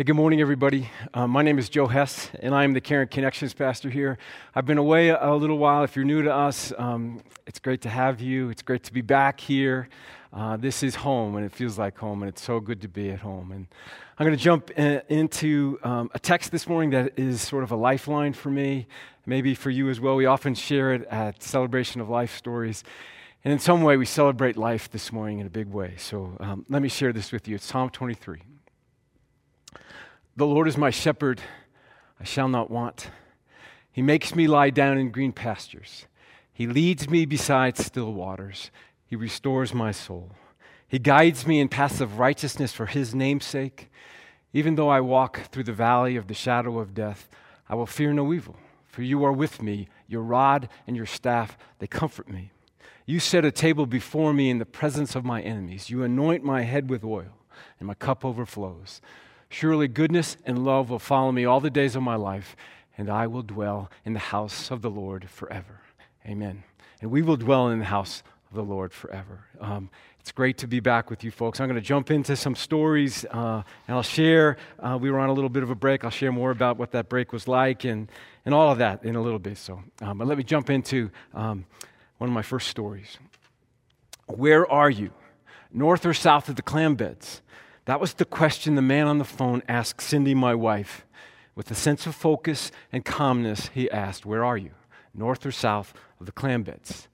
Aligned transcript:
Hey, 0.00 0.04
good 0.04 0.16
morning, 0.16 0.40
everybody. 0.40 0.88
Uh, 1.12 1.26
my 1.26 1.42
name 1.42 1.58
is 1.58 1.68
Joe 1.68 1.86
Hess, 1.86 2.30
and 2.40 2.54
I 2.54 2.64
am 2.64 2.72
the 2.72 2.80
Caring 2.80 3.08
Connections 3.08 3.52
pastor 3.52 3.90
here. 3.90 4.16
I've 4.54 4.64
been 4.64 4.78
away 4.78 5.10
a, 5.10 5.22
a 5.22 5.36
little 5.36 5.58
while. 5.58 5.84
If 5.84 5.94
you're 5.94 6.06
new 6.06 6.22
to 6.22 6.34
us, 6.34 6.72
um, 6.78 7.20
it's 7.46 7.58
great 7.58 7.82
to 7.82 7.90
have 7.90 8.18
you. 8.18 8.48
It's 8.48 8.62
great 8.62 8.82
to 8.84 8.94
be 8.94 9.02
back 9.02 9.38
here. 9.40 9.90
Uh, 10.32 10.56
this 10.56 10.82
is 10.82 10.94
home, 10.94 11.36
and 11.36 11.44
it 11.44 11.52
feels 11.52 11.78
like 11.78 11.98
home, 11.98 12.22
and 12.22 12.30
it's 12.30 12.40
so 12.40 12.60
good 12.60 12.80
to 12.80 12.88
be 12.88 13.10
at 13.10 13.20
home. 13.20 13.52
And 13.52 13.66
I'm 14.18 14.26
going 14.26 14.38
to 14.38 14.42
jump 14.42 14.70
in, 14.70 15.02
into 15.10 15.78
um, 15.82 16.10
a 16.14 16.18
text 16.18 16.50
this 16.50 16.66
morning 16.66 16.88
that 16.92 17.18
is 17.18 17.42
sort 17.42 17.62
of 17.62 17.70
a 17.70 17.76
lifeline 17.76 18.32
for 18.32 18.48
me, 18.48 18.86
maybe 19.26 19.54
for 19.54 19.68
you 19.68 19.90
as 19.90 20.00
well. 20.00 20.16
We 20.16 20.24
often 20.24 20.54
share 20.54 20.94
it 20.94 21.04
at 21.08 21.42
Celebration 21.42 22.00
of 22.00 22.08
Life 22.08 22.38
Stories. 22.38 22.84
And 23.44 23.52
in 23.52 23.58
some 23.58 23.82
way, 23.82 23.98
we 23.98 24.06
celebrate 24.06 24.56
life 24.56 24.90
this 24.90 25.12
morning 25.12 25.40
in 25.40 25.46
a 25.46 25.50
big 25.50 25.66
way. 25.66 25.96
So 25.98 26.38
um, 26.40 26.64
let 26.70 26.80
me 26.80 26.88
share 26.88 27.12
this 27.12 27.32
with 27.32 27.46
you. 27.46 27.56
It's 27.56 27.66
Psalm 27.66 27.90
23. 27.90 28.40
The 30.40 30.46
Lord 30.46 30.68
is 30.68 30.78
my 30.78 30.88
shepherd, 30.88 31.42
I 32.18 32.24
shall 32.24 32.48
not 32.48 32.70
want. 32.70 33.10
He 33.92 34.00
makes 34.00 34.34
me 34.34 34.46
lie 34.46 34.70
down 34.70 34.96
in 34.96 35.10
green 35.10 35.32
pastures. 35.32 36.06
He 36.50 36.66
leads 36.66 37.10
me 37.10 37.26
beside 37.26 37.76
still 37.76 38.14
waters. 38.14 38.70
He 39.04 39.16
restores 39.16 39.74
my 39.74 39.92
soul. 39.92 40.30
He 40.88 40.98
guides 40.98 41.46
me 41.46 41.60
in 41.60 41.68
paths 41.68 42.00
of 42.00 42.18
righteousness 42.18 42.72
for 42.72 42.86
his 42.86 43.14
name's 43.14 43.44
sake. 43.44 43.90
Even 44.54 44.76
though 44.76 44.88
I 44.88 45.02
walk 45.02 45.50
through 45.52 45.64
the 45.64 45.74
valley 45.74 46.16
of 46.16 46.26
the 46.26 46.32
shadow 46.32 46.78
of 46.78 46.94
death, 46.94 47.28
I 47.68 47.74
will 47.74 47.84
fear 47.84 48.14
no 48.14 48.32
evil, 48.32 48.56
for 48.86 49.02
you 49.02 49.22
are 49.24 49.34
with 49.34 49.60
me. 49.60 49.88
Your 50.08 50.22
rod 50.22 50.70
and 50.86 50.96
your 50.96 51.04
staff, 51.04 51.58
they 51.80 51.86
comfort 51.86 52.30
me. 52.30 52.50
You 53.04 53.20
set 53.20 53.44
a 53.44 53.52
table 53.52 53.84
before 53.84 54.32
me 54.32 54.48
in 54.48 54.56
the 54.56 54.64
presence 54.64 55.14
of 55.14 55.22
my 55.22 55.42
enemies. 55.42 55.90
You 55.90 56.02
anoint 56.02 56.42
my 56.42 56.62
head 56.62 56.88
with 56.88 57.04
oil, 57.04 57.36
and 57.78 57.86
my 57.86 57.92
cup 57.92 58.24
overflows. 58.24 59.02
Surely 59.50 59.88
goodness 59.88 60.36
and 60.46 60.64
love 60.64 60.88
will 60.88 61.00
follow 61.00 61.32
me 61.32 61.44
all 61.44 61.60
the 61.60 61.70
days 61.70 61.96
of 61.96 62.02
my 62.02 62.14
life, 62.14 62.56
and 62.96 63.10
I 63.10 63.26
will 63.26 63.42
dwell 63.42 63.90
in 64.04 64.12
the 64.12 64.20
house 64.20 64.70
of 64.70 64.80
the 64.80 64.90
Lord 64.90 65.28
forever. 65.28 65.80
Amen. 66.24 66.62
And 67.02 67.10
we 67.10 67.20
will 67.20 67.36
dwell 67.36 67.68
in 67.68 67.80
the 67.80 67.84
house 67.84 68.22
of 68.48 68.56
the 68.56 68.62
Lord 68.62 68.92
forever. 68.92 69.40
Um, 69.60 69.90
it's 70.20 70.32
great 70.32 70.58
to 70.58 70.68
be 70.68 70.80
back 70.80 71.10
with 71.10 71.24
you 71.24 71.30
folks. 71.30 71.60
I'm 71.60 71.66
going 71.66 71.80
to 71.80 71.86
jump 71.86 72.10
into 72.10 72.36
some 72.36 72.54
stories 72.54 73.24
uh, 73.24 73.62
and 73.88 73.96
I'll 73.96 74.02
share. 74.02 74.56
Uh, 74.78 74.98
we 75.00 75.10
were 75.10 75.18
on 75.18 75.30
a 75.30 75.32
little 75.32 75.50
bit 75.50 75.62
of 75.62 75.70
a 75.70 75.74
break. 75.74 76.04
I'll 76.04 76.10
share 76.10 76.30
more 76.30 76.50
about 76.50 76.76
what 76.76 76.92
that 76.92 77.08
break 77.08 77.32
was 77.32 77.48
like 77.48 77.84
and, 77.84 78.08
and 78.44 78.54
all 78.54 78.70
of 78.70 78.78
that 78.78 79.02
in 79.02 79.16
a 79.16 79.22
little 79.22 79.38
bit. 79.38 79.56
So, 79.56 79.82
um, 80.02 80.18
but 80.18 80.28
let 80.28 80.38
me 80.38 80.44
jump 80.44 80.70
into 80.70 81.10
um, 81.34 81.64
one 82.18 82.28
of 82.28 82.34
my 82.34 82.42
first 82.42 82.68
stories. 82.68 83.18
Where 84.26 84.70
are 84.70 84.90
you? 84.90 85.10
North 85.72 86.04
or 86.04 86.14
south 86.14 86.48
of 86.48 86.56
the 86.56 86.62
clam 86.62 86.94
beds? 86.94 87.40
That 87.90 87.98
was 87.98 88.14
the 88.14 88.24
question 88.24 88.76
the 88.76 88.82
man 88.82 89.08
on 89.08 89.18
the 89.18 89.24
phone 89.24 89.64
asked 89.66 90.00
Cindy, 90.00 90.32
my 90.32 90.54
wife. 90.54 91.04
With 91.56 91.72
a 91.72 91.74
sense 91.74 92.06
of 92.06 92.14
focus 92.14 92.70
and 92.92 93.04
calmness, 93.04 93.68
he 93.74 93.90
asked, 93.90 94.24
Where 94.24 94.44
are 94.44 94.56
you? 94.56 94.70
North 95.12 95.44
or 95.44 95.50
south 95.50 95.92
of 96.20 96.26
the 96.26 96.30
clam 96.30 96.62
beds? 96.62 97.08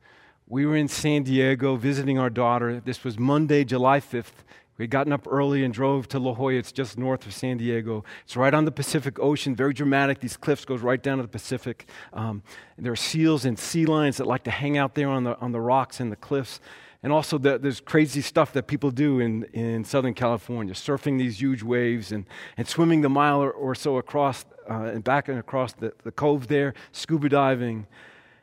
We 0.47 0.66
were 0.66 0.77
in 0.77 0.88
San 0.88 1.22
Diego 1.22 1.77
visiting 1.77 2.19
our 2.19 2.28
daughter. 2.28 2.78
This 2.78 3.04
was 3.04 3.19
Monday, 3.19 3.64
July 3.64 4.00
5th. 4.00 4.44
We 4.77 4.82
had 4.82 4.91
gotten 4.91 5.14
up 5.14 5.27
early 5.27 5.64
and 5.64 5.72
drove 5.72 6.08
to 6.08 6.19
La 6.19 6.34
Jolla. 6.34 6.52
It's 6.52 6.72
just 6.72 6.98
north 6.98 7.24
of 7.24 7.32
San 7.32 7.56
Diego. 7.56 8.04
It's 8.27 8.36
right 8.36 8.52
on 8.52 8.66
the 8.66 8.70
Pacific 8.70 9.19
Ocean, 9.19 9.56
very 9.56 9.72
dramatic. 9.72 10.20
These 10.20 10.36
cliffs 10.36 10.66
goes 10.66 10.82
right 10.82 11.02
down 11.02 11.16
to 11.16 11.22
the 11.22 11.28
Pacific. 11.28 11.88
Um, 12.12 12.42
there 12.77 12.92
are 12.92 12.97
seals 12.97 13.47
and 13.47 13.58
sea 13.58 13.86
lions 13.86 14.19
that 14.19 14.27
like 14.27 14.44
to 14.44 14.50
hang 14.50 14.77
out 14.77 14.94
there 14.94 15.08
on 15.08 15.24
the, 15.24 15.38
on 15.38 15.52
the 15.52 15.60
rocks 15.60 16.00
and 16.00 16.12
the 16.12 16.16
cliffs. 16.16 16.60
And 17.02 17.12
also, 17.12 17.39
the, 17.39 17.58
there's 17.58 17.80
crazy 17.80 18.20
stuff 18.20 18.52
that 18.52 18.66
people 18.66 18.91
do 18.91 19.20
in, 19.20 19.44
in 19.52 19.84
Southern 19.84 20.14
California, 20.14 20.75
surfing 20.75 21.19
these 21.19 21.41
huge 21.41 21.62
waves 21.62 22.11
and, 22.11 22.25
and 22.56 22.66
swimming 22.66 23.03
the 23.03 23.08
mile 23.08 23.42
or, 23.42 23.50
or 23.50 23.75
so 23.75 23.97
across 23.97 24.44
uh, 24.69 24.91
and 24.92 25.05
back 25.05 25.28
and 25.28 25.38
across 25.38 25.72
the, 25.72 25.92
the 26.05 26.11
cove 26.11 26.48
there, 26.48 26.75
scuba 26.92 27.28
diving. 27.28 27.86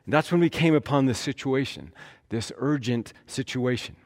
And 0.04 0.12
that's 0.12 0.30
when 0.30 0.40
we 0.40 0.50
came 0.50 0.74
upon 0.74 1.06
this 1.06 1.18
situation, 1.18 1.92
this 2.28 2.52
urgent 2.56 3.12
situation 3.26 3.96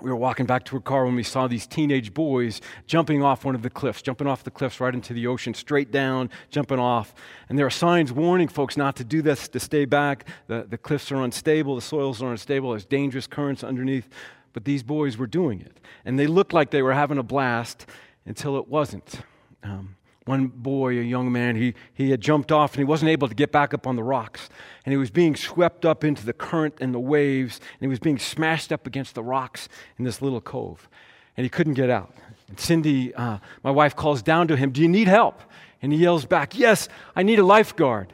we 0.00 0.10
were 0.10 0.16
walking 0.16 0.46
back 0.46 0.64
to 0.64 0.76
our 0.76 0.82
car 0.82 1.04
when 1.04 1.14
we 1.14 1.22
saw 1.22 1.46
these 1.46 1.66
teenage 1.66 2.12
boys 2.12 2.60
jumping 2.86 3.22
off 3.22 3.44
one 3.44 3.54
of 3.54 3.62
the 3.62 3.70
cliffs, 3.70 4.02
jumping 4.02 4.26
off 4.26 4.42
the 4.42 4.50
cliffs 4.50 4.80
right 4.80 4.94
into 4.94 5.12
the 5.12 5.26
ocean, 5.28 5.54
straight 5.54 5.92
down, 5.92 6.28
jumping 6.50 6.80
off. 6.80 7.14
And 7.48 7.58
there 7.58 7.66
are 7.66 7.70
signs 7.70 8.12
warning 8.12 8.48
folks 8.48 8.76
not 8.76 8.96
to 8.96 9.04
do 9.04 9.22
this, 9.22 9.48
to 9.48 9.60
stay 9.60 9.84
back. 9.84 10.26
The, 10.48 10.66
the 10.68 10.78
cliffs 10.78 11.12
are 11.12 11.22
unstable, 11.22 11.76
the 11.76 11.82
soils 11.82 12.20
are 12.20 12.32
unstable, 12.32 12.70
there's 12.70 12.84
dangerous 12.84 13.26
currents 13.26 13.62
underneath. 13.62 14.08
But 14.52 14.64
these 14.64 14.82
boys 14.82 15.16
were 15.16 15.26
doing 15.26 15.60
it. 15.60 15.78
And 16.04 16.18
they 16.18 16.26
looked 16.26 16.52
like 16.52 16.70
they 16.70 16.82
were 16.82 16.94
having 16.94 17.18
a 17.18 17.22
blast 17.22 17.86
until 18.26 18.58
it 18.58 18.68
wasn't. 18.68 19.20
Um, 19.62 19.96
one 20.24 20.48
boy, 20.48 20.98
a 20.98 21.02
young 21.02 21.32
man, 21.32 21.56
he, 21.56 21.74
he 21.94 22.10
had 22.10 22.20
jumped 22.20 22.52
off 22.52 22.72
and 22.74 22.78
he 22.78 22.84
wasn't 22.84 23.10
able 23.10 23.28
to 23.28 23.34
get 23.34 23.50
back 23.50 23.74
up 23.74 23.86
on 23.86 23.96
the 23.96 24.02
rocks. 24.02 24.48
And 24.84 24.92
he 24.92 24.96
was 24.96 25.10
being 25.10 25.36
swept 25.36 25.84
up 25.84 26.02
into 26.02 26.26
the 26.26 26.32
current 26.32 26.74
and 26.80 26.92
the 26.92 27.00
waves, 27.00 27.58
and 27.58 27.80
he 27.80 27.86
was 27.86 28.00
being 28.00 28.18
smashed 28.18 28.72
up 28.72 28.86
against 28.86 29.14
the 29.14 29.22
rocks 29.22 29.68
in 29.98 30.04
this 30.04 30.20
little 30.20 30.40
cove. 30.40 30.88
And 31.36 31.44
he 31.44 31.48
couldn't 31.48 31.74
get 31.74 31.88
out. 31.88 32.12
And 32.48 32.58
Cindy, 32.58 33.14
uh, 33.14 33.38
my 33.62 33.70
wife, 33.70 33.94
calls 33.94 34.22
down 34.22 34.48
to 34.48 34.56
him, 34.56 34.70
Do 34.70 34.82
you 34.82 34.88
need 34.88 35.08
help? 35.08 35.40
And 35.80 35.92
he 35.92 35.98
yells 35.98 36.24
back, 36.24 36.58
Yes, 36.58 36.88
I 37.14 37.22
need 37.22 37.38
a 37.38 37.44
lifeguard. 37.44 38.12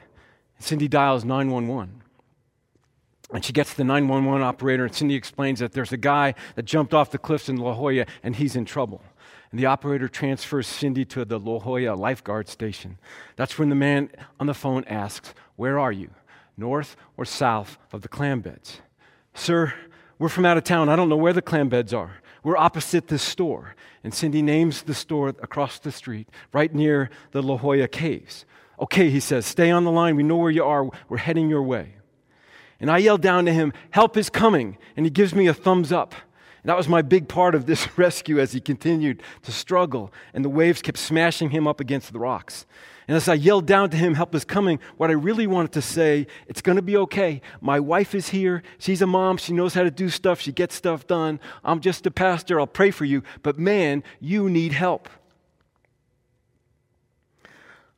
And 0.56 0.66
Cindy 0.66 0.88
dials 0.88 1.24
911. 1.24 2.02
And 3.32 3.44
she 3.44 3.52
gets 3.52 3.74
the 3.74 3.84
911 3.84 4.42
operator, 4.42 4.84
and 4.84 4.94
Cindy 4.94 5.14
explains 5.14 5.60
that 5.60 5.72
there's 5.72 5.92
a 5.92 5.98
guy 5.98 6.34
that 6.54 6.64
jumped 6.64 6.94
off 6.94 7.10
the 7.10 7.18
cliffs 7.18 7.48
in 7.48 7.56
La 7.56 7.74
Jolla, 7.74 8.06
and 8.22 8.36
he's 8.36 8.56
in 8.56 8.64
trouble 8.64 9.02
and 9.50 9.58
the 9.58 9.66
operator 9.66 10.08
transfers 10.08 10.66
Cindy 10.66 11.04
to 11.06 11.24
the 11.24 11.38
La 11.38 11.58
Jolla 11.58 11.94
lifeguard 11.94 12.48
station. 12.48 12.98
That's 13.36 13.58
when 13.58 13.68
the 13.68 13.74
man 13.74 14.10
on 14.38 14.46
the 14.46 14.54
phone 14.54 14.84
asks, 14.84 15.34
Where 15.56 15.78
are 15.78 15.92
you? 15.92 16.10
North 16.58 16.96
or 17.16 17.24
south 17.24 17.78
of 17.92 18.02
the 18.02 18.08
clam 18.08 18.40
beds? 18.40 18.80
Sir, 19.34 19.72
we're 20.18 20.28
from 20.28 20.44
out 20.44 20.56
of 20.56 20.64
town. 20.64 20.88
I 20.88 20.96
don't 20.96 21.08
know 21.08 21.16
where 21.16 21.32
the 21.32 21.40
clam 21.40 21.68
beds 21.68 21.94
are. 21.94 22.20
We're 22.42 22.56
opposite 22.56 23.08
this 23.08 23.22
store. 23.22 23.74
And 24.04 24.12
Cindy 24.12 24.42
names 24.42 24.82
the 24.82 24.94
store 24.94 25.28
across 25.28 25.78
the 25.78 25.92
street, 25.92 26.28
right 26.52 26.74
near 26.74 27.10
the 27.32 27.42
La 27.42 27.56
Jolla 27.56 27.88
caves. 27.88 28.44
Okay, 28.80 29.10
he 29.10 29.20
says, 29.20 29.46
stay 29.46 29.70
on 29.70 29.84
the 29.84 29.90
line. 29.90 30.16
We 30.16 30.22
know 30.22 30.36
where 30.36 30.50
you 30.50 30.64
are. 30.64 30.88
We're 31.08 31.18
heading 31.18 31.48
your 31.48 31.62
way. 31.62 31.94
And 32.80 32.90
I 32.90 32.98
yell 32.98 33.18
down 33.18 33.44
to 33.46 33.52
him, 33.52 33.72
Help 33.90 34.16
is 34.16 34.30
coming. 34.30 34.78
And 34.96 35.04
he 35.04 35.10
gives 35.10 35.34
me 35.34 35.46
a 35.46 35.54
thumbs 35.54 35.92
up. 35.92 36.14
That 36.68 36.76
was 36.76 36.86
my 36.86 37.00
big 37.00 37.28
part 37.28 37.54
of 37.54 37.64
this 37.64 37.88
rescue 37.98 38.38
as 38.38 38.52
he 38.52 38.60
continued 38.60 39.22
to 39.44 39.52
struggle, 39.52 40.12
and 40.34 40.44
the 40.44 40.50
waves 40.50 40.82
kept 40.82 40.98
smashing 40.98 41.48
him 41.48 41.66
up 41.66 41.80
against 41.80 42.12
the 42.12 42.18
rocks. 42.18 42.66
And 43.08 43.16
as 43.16 43.26
I 43.26 43.34
yelled 43.34 43.66
down 43.66 43.88
to 43.90 43.96
him, 43.96 44.14
Help 44.14 44.34
is 44.34 44.44
coming, 44.44 44.78
what 44.98 45.08
I 45.08 45.14
really 45.14 45.46
wanted 45.46 45.72
to 45.72 45.82
say, 45.82 46.26
it's 46.46 46.60
going 46.60 46.76
to 46.76 46.82
be 46.82 46.96
okay. 46.98 47.40
My 47.62 47.80
wife 47.80 48.14
is 48.14 48.28
here. 48.28 48.62
She's 48.78 49.00
a 49.00 49.06
mom. 49.06 49.38
She 49.38 49.54
knows 49.54 49.72
how 49.72 49.82
to 49.82 49.90
do 49.90 50.10
stuff. 50.10 50.40
She 50.40 50.52
gets 50.52 50.74
stuff 50.74 51.06
done. 51.06 51.40
I'm 51.64 51.80
just 51.80 52.06
a 52.06 52.10
pastor. 52.10 52.60
I'll 52.60 52.66
pray 52.66 52.90
for 52.90 53.06
you. 53.06 53.22
But 53.42 53.58
man, 53.58 54.04
you 54.20 54.50
need 54.50 54.72
help. 54.72 55.08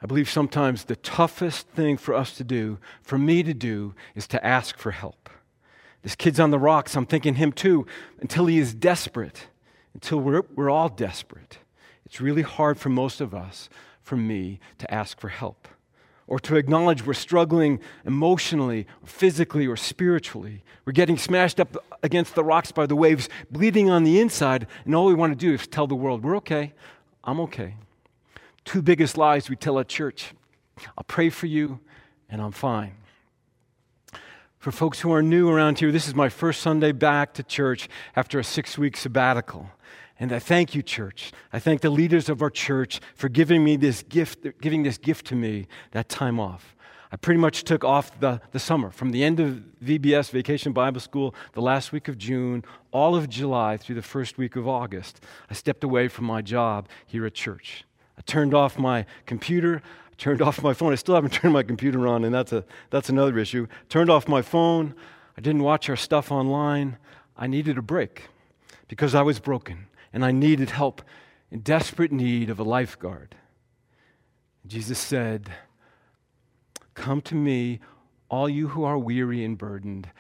I 0.00 0.06
believe 0.06 0.30
sometimes 0.30 0.84
the 0.84 0.96
toughest 0.96 1.68
thing 1.68 1.96
for 1.96 2.14
us 2.14 2.36
to 2.36 2.44
do, 2.44 2.78
for 3.02 3.18
me 3.18 3.42
to 3.42 3.52
do, 3.52 3.94
is 4.14 4.28
to 4.28 4.46
ask 4.46 4.78
for 4.78 4.92
help. 4.92 5.28
This 6.02 6.14
kid's 6.14 6.40
on 6.40 6.52
the 6.52 6.58
rocks. 6.58 6.96
I'm 6.96 7.04
thinking 7.04 7.34
him 7.34 7.52
too, 7.52 7.84
until 8.20 8.46
he 8.46 8.58
is 8.58 8.72
desperate, 8.72 9.48
until 9.92 10.20
we're, 10.20 10.42
we're 10.54 10.70
all 10.70 10.88
desperate. 10.88 11.58
It's 12.06 12.20
really 12.20 12.42
hard 12.42 12.78
for 12.78 12.88
most 12.88 13.20
of 13.20 13.34
us, 13.34 13.68
for 14.10 14.16
me, 14.16 14.58
to 14.78 14.92
ask 14.92 15.20
for 15.20 15.28
help 15.28 15.68
or 16.26 16.38
to 16.38 16.56
acknowledge 16.56 17.04
we're 17.04 17.12
struggling 17.12 17.80
emotionally, 18.04 18.86
or 19.02 19.06
physically, 19.06 19.66
or 19.66 19.76
spiritually. 19.76 20.62
We're 20.84 20.92
getting 20.92 21.18
smashed 21.18 21.58
up 21.58 21.76
against 22.04 22.36
the 22.36 22.44
rocks 22.44 22.70
by 22.70 22.86
the 22.86 22.94
waves, 22.94 23.28
bleeding 23.50 23.90
on 23.90 24.04
the 24.04 24.20
inside, 24.20 24.68
and 24.84 24.94
all 24.94 25.06
we 25.06 25.14
want 25.14 25.32
to 25.32 25.36
do 25.36 25.54
is 25.54 25.66
tell 25.66 25.88
the 25.88 25.96
world, 25.96 26.22
we're 26.22 26.36
okay, 26.36 26.72
I'm 27.24 27.40
okay. 27.40 27.74
Two 28.64 28.80
biggest 28.80 29.18
lies 29.18 29.50
we 29.50 29.56
tell 29.56 29.78
at 29.80 29.88
church 29.88 30.32
I'll 30.96 31.04
pray 31.04 31.30
for 31.30 31.46
you, 31.46 31.80
and 32.28 32.40
I'm 32.40 32.52
fine. 32.52 32.94
For 34.58 34.70
folks 34.70 35.00
who 35.00 35.12
are 35.12 35.22
new 35.22 35.48
around 35.48 35.78
here, 35.78 35.90
this 35.92 36.06
is 36.06 36.14
my 36.14 36.28
first 36.28 36.60
Sunday 36.60 36.92
back 36.92 37.34
to 37.34 37.42
church 37.42 37.88
after 38.14 38.38
a 38.38 38.44
six 38.44 38.78
week 38.78 38.96
sabbatical. 38.96 39.70
And 40.20 40.32
I 40.32 40.38
thank 40.38 40.74
you, 40.74 40.82
church. 40.82 41.32
I 41.50 41.58
thank 41.58 41.80
the 41.80 41.88
leaders 41.88 42.28
of 42.28 42.42
our 42.42 42.50
church 42.50 43.00
for 43.14 43.30
giving 43.30 43.64
me 43.64 43.76
this 43.76 44.02
gift, 44.02 44.46
giving 44.60 44.82
this 44.82 44.98
gift 44.98 45.26
to 45.28 45.34
me, 45.34 45.66
that 45.92 46.10
time 46.10 46.38
off. 46.38 46.76
I 47.10 47.16
pretty 47.16 47.40
much 47.40 47.64
took 47.64 47.82
off 47.82 48.20
the, 48.20 48.40
the 48.52 48.60
summer 48.60 48.90
from 48.90 49.12
the 49.12 49.24
end 49.24 49.40
of 49.40 49.62
VBS, 49.82 50.30
Vacation 50.30 50.72
Bible 50.72 51.00
School, 51.00 51.34
the 51.54 51.62
last 51.62 51.90
week 51.90 52.06
of 52.06 52.18
June, 52.18 52.62
all 52.92 53.16
of 53.16 53.30
July 53.30 53.78
through 53.78 53.96
the 53.96 54.02
first 54.02 54.36
week 54.36 54.56
of 54.56 54.68
August. 54.68 55.20
I 55.48 55.54
stepped 55.54 55.82
away 55.82 56.06
from 56.06 56.26
my 56.26 56.42
job 56.42 56.88
here 57.06 57.24
at 57.24 57.34
church. 57.34 57.84
I 58.18 58.20
turned 58.20 58.52
off 58.52 58.78
my 58.78 59.06
computer 59.24 59.82
turned 60.18 60.42
off 60.42 60.62
my 60.62 60.74
phone. 60.74 60.92
I 60.92 60.96
still 60.96 61.14
haven't 61.14 61.30
turned 61.32 61.54
my 61.54 61.62
computer 61.62 62.06
on, 62.06 62.24
and 62.24 62.34
that's, 62.34 62.52
a, 62.52 62.62
that's 62.90 63.08
another 63.08 63.38
issue. 63.38 63.66
Turned 63.88 64.10
off 64.10 64.28
my 64.28 64.42
phone. 64.42 64.94
I 65.36 65.40
didn't 65.40 65.62
watch 65.62 65.88
our 65.88 65.96
stuff 65.96 66.30
online. 66.30 66.98
I 67.38 67.46
needed 67.46 67.78
a 67.78 67.82
break 67.82 68.28
because 68.86 69.14
I 69.14 69.22
was 69.22 69.40
broken 69.40 69.86
and 70.12 70.24
I 70.24 70.32
needed 70.32 70.70
help 70.70 71.02
in 71.50 71.60
desperate 71.60 72.12
need 72.12 72.50
of 72.50 72.58
a 72.58 72.64
lifeguard. 72.64 73.36
Jesus 74.66 74.98
said, 74.98 75.50
Come 76.94 77.20
to 77.22 77.34
me, 77.34 77.80
all 78.28 78.48
you 78.48 78.68
who 78.68 78.84
are 78.84 78.98
weary 78.98 79.44
and 79.44 79.56
burdened, 79.56 80.10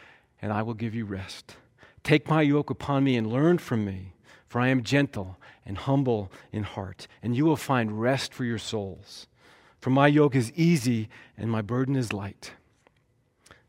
and 0.40 0.52
I 0.52 0.62
will 0.62 0.74
give 0.74 0.94
you 0.94 1.04
rest. 1.04 1.56
Take 2.02 2.28
my 2.28 2.42
yoke 2.42 2.70
upon 2.70 3.04
me 3.04 3.16
and 3.16 3.26
learn 3.26 3.58
from 3.58 3.84
me, 3.84 4.14
for 4.48 4.60
I 4.60 4.68
am 4.68 4.82
gentle 4.82 5.38
and 5.64 5.76
humble 5.76 6.32
in 6.52 6.64
heart, 6.64 7.06
and 7.22 7.36
you 7.36 7.44
will 7.44 7.56
find 7.56 8.00
rest 8.00 8.32
for 8.32 8.44
your 8.44 8.58
souls. 8.58 9.26
For 9.80 9.90
my 9.90 10.08
yoke 10.08 10.34
is 10.34 10.52
easy 10.54 11.08
and 11.36 11.50
my 11.50 11.62
burden 11.62 11.96
is 11.96 12.12
light. 12.12 12.52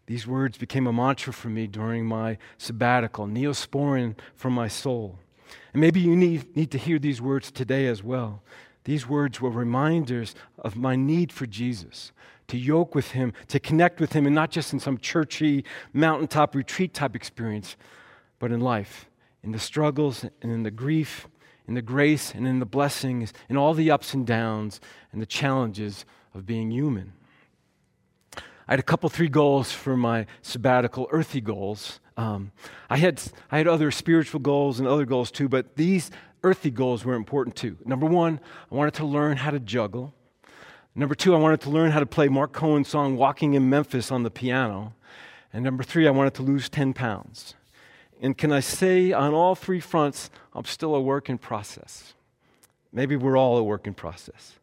These 0.08 0.28
words 0.28 0.58
became 0.58 0.88
a 0.88 0.94
mantra 0.94 1.32
for 1.32 1.48
me 1.48 1.68
during 1.68 2.06
my 2.06 2.38
sabbatical, 2.58 3.28
neosporin 3.28 4.16
for 4.36 4.50
my 4.50 4.68
soul. 4.68 5.20
And 5.74 5.82
maybe 5.82 6.00
you 6.00 6.16
need, 6.16 6.56
need 6.56 6.72
to 6.72 6.78
hear 6.78 7.00
these 7.00 7.22
words 7.22 7.52
today 7.52 7.88
as 7.88 8.04
well. 8.04 8.44
These 8.84 9.08
words 9.08 9.40
were 9.40 9.52
reminders 9.52 10.36
of 10.58 10.76
my 10.76 10.96
need 10.96 11.32
for 11.32 11.46
Jesus, 11.46 12.12
to 12.48 12.58
yoke 12.58 12.96
with 12.96 13.12
him, 13.12 13.34
to 13.48 13.60
connect 13.60 14.00
with 14.00 14.14
him, 14.14 14.26
and 14.26 14.36
not 14.36 14.52
just 14.52 14.74
in 14.74 14.80
some 14.80 14.98
churchy, 14.98 15.64
mountaintop 15.94 16.56
retreat 16.56 16.94
type 16.94 17.16
experience, 17.16 17.76
but 18.40 18.52
in 18.52 18.60
life, 18.60 19.06
in 19.44 19.52
the 19.52 19.60
struggles 19.60 20.24
and 20.42 20.52
in 20.52 20.64
the 20.64 20.72
grief, 20.72 21.28
in 21.68 21.76
the 21.76 21.82
grace 21.82 22.34
and 22.34 22.48
in 22.48 22.60
the 22.60 22.66
blessings, 22.66 23.34
in 23.48 23.56
all 23.56 23.74
the 23.74 23.92
ups 23.92 24.14
and 24.14 24.26
downs 24.26 24.82
and 25.12 25.22
the 25.22 25.28
challenges 25.28 26.06
of 26.34 26.46
being 26.46 26.72
human. 26.72 27.14
I 28.68 28.74
had 28.74 28.80
a 28.80 28.84
couple, 28.84 29.10
three 29.10 29.30
goals 29.30 29.72
for 29.72 29.96
my 29.96 30.26
sabbatical, 30.42 31.08
earthy 31.12 31.42
goals. 31.42 32.00
Um, 32.22 32.52
I, 32.88 32.98
had, 32.98 33.20
I 33.50 33.58
had 33.58 33.68
other 33.68 33.90
spiritual 33.90 34.40
goals 34.40 34.80
and 34.80 34.88
other 34.88 35.06
goals 35.06 35.32
too, 35.32 35.50
but 35.50 35.76
these 35.76 36.12
earthy 36.44 36.70
goals 36.70 37.04
were 37.04 37.16
important 37.16 37.56
too. 37.56 37.78
Number 37.84 38.06
one, 38.06 38.40
I 38.72 38.76
wanted 38.76 38.94
to 38.96 39.06
learn 39.06 39.38
how 39.38 39.50
to 39.50 39.60
juggle. 39.60 40.14
Number 40.94 41.16
two, 41.16 41.34
I 41.34 41.40
wanted 41.40 41.62
to 41.62 41.72
learn 41.72 41.90
how 41.92 42.00
to 42.00 42.06
play 42.06 42.28
Marc 42.28 42.54
Cohn's 42.54 42.90
song 42.90 43.18
Walking 43.18 43.56
in 43.56 43.70
Memphis 43.70 44.12
on 44.12 44.22
the 44.22 44.30
piano. 44.30 44.94
And 45.52 45.64
number 45.64 45.84
three, 45.84 46.08
I 46.08 46.12
wanted 46.12 46.36
to 46.36 46.44
lose 46.44 46.70
10 46.70 46.94
pounds. 46.94 47.56
And 48.22 48.38
can 48.38 48.52
I 48.52 48.60
say 48.60 49.12
on 49.12 49.34
all 49.34 49.56
three 49.56 49.80
fronts, 49.80 50.30
I'm 50.54 50.66
still 50.66 50.94
a 50.94 51.02
work 51.02 51.28
in 51.28 51.40
process. 51.40 52.14
Maybe 52.94 53.16
we're 53.16 53.38
all 53.38 53.58
a 53.58 53.64
work 53.64 53.88
in 53.88 53.96
process. 53.96 54.60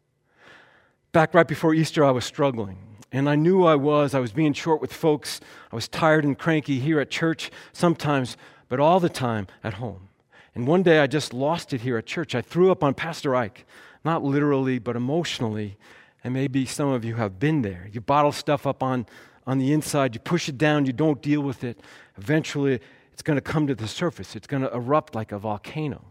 Back 1.11 1.33
right 1.33 1.47
before 1.47 1.73
Easter, 1.73 2.05
I 2.05 2.11
was 2.11 2.23
struggling. 2.23 2.77
And 3.11 3.27
I 3.29 3.35
knew 3.35 3.63
I 3.63 3.75
was. 3.75 4.13
I 4.13 4.19
was 4.19 4.31
being 4.31 4.53
short 4.53 4.81
with 4.81 4.93
folks. 4.93 5.41
I 5.71 5.75
was 5.75 5.87
tired 5.87 6.23
and 6.23 6.37
cranky 6.37 6.79
here 6.79 6.99
at 6.99 7.09
church 7.09 7.49
sometimes, 7.73 8.37
but 8.67 8.79
all 8.79 8.99
the 8.99 9.09
time 9.09 9.47
at 9.63 9.75
home. 9.75 10.09
And 10.53 10.67
one 10.67 10.83
day 10.83 10.99
I 10.99 11.07
just 11.07 11.33
lost 11.33 11.73
it 11.73 11.81
here 11.81 11.97
at 11.97 12.05
church. 12.05 12.35
I 12.35 12.41
threw 12.41 12.71
up 12.71 12.83
on 12.83 12.93
Pastor 12.93 13.35
Ike, 13.35 13.65
not 14.03 14.23
literally, 14.23 14.77
but 14.77 14.95
emotionally. 14.95 15.77
And 16.23 16.33
maybe 16.33 16.65
some 16.65 16.89
of 16.89 17.03
you 17.05 17.15
have 17.15 17.39
been 17.39 17.61
there. 17.61 17.89
You 17.91 18.01
bottle 18.01 18.31
stuff 18.31 18.67
up 18.67 18.83
on, 18.83 19.05
on 19.47 19.57
the 19.57 19.71
inside, 19.71 20.13
you 20.13 20.19
push 20.19 20.49
it 20.49 20.57
down, 20.57 20.85
you 20.85 20.93
don't 20.93 21.21
deal 21.21 21.41
with 21.41 21.63
it. 21.63 21.79
Eventually, 22.17 22.79
it's 23.13 23.21
going 23.21 23.37
to 23.37 23.41
come 23.41 23.67
to 23.67 23.75
the 23.75 23.87
surface, 23.87 24.35
it's 24.35 24.47
going 24.47 24.63
to 24.63 24.73
erupt 24.73 25.15
like 25.15 25.31
a 25.31 25.39
volcano. 25.39 26.05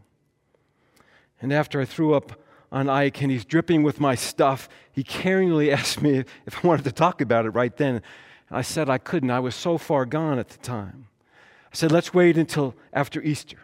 And 1.41 1.53
after 1.53 1.81
I 1.81 1.85
threw 1.85 2.15
up 2.15 2.33
on 2.71 2.89
Ike 2.89 3.23
and 3.23 3.31
he's 3.31 3.45
dripping 3.45 3.83
with 3.83 4.01
my 4.01 4.15
stuff, 4.15 4.69
he 4.93 5.03
caringly 5.03 5.73
asked 5.73 6.03
me 6.03 6.25
if 6.47 6.65
I 6.65 6.67
wanted 6.67 6.85
to 6.85 6.93
talk 6.93 7.21
about 7.21 7.47
it 7.47 7.51
right 7.51 7.77
then. 7.77 8.03
I 8.51 8.63
said 8.63 8.89
I 8.89 8.99
couldn't. 8.99 9.31
I 9.31 9.41
was 9.41 9.55
so 9.55 9.79
far 9.79 10.07
gone 10.07 10.39
at 10.39 10.49
the 10.49 10.59
time. 10.59 11.09
I 11.71 11.77
said, 11.77 11.93
let's 11.93 12.15
wait 12.15 12.39
until 12.39 12.75
after 12.93 13.21
Easter. 13.23 13.59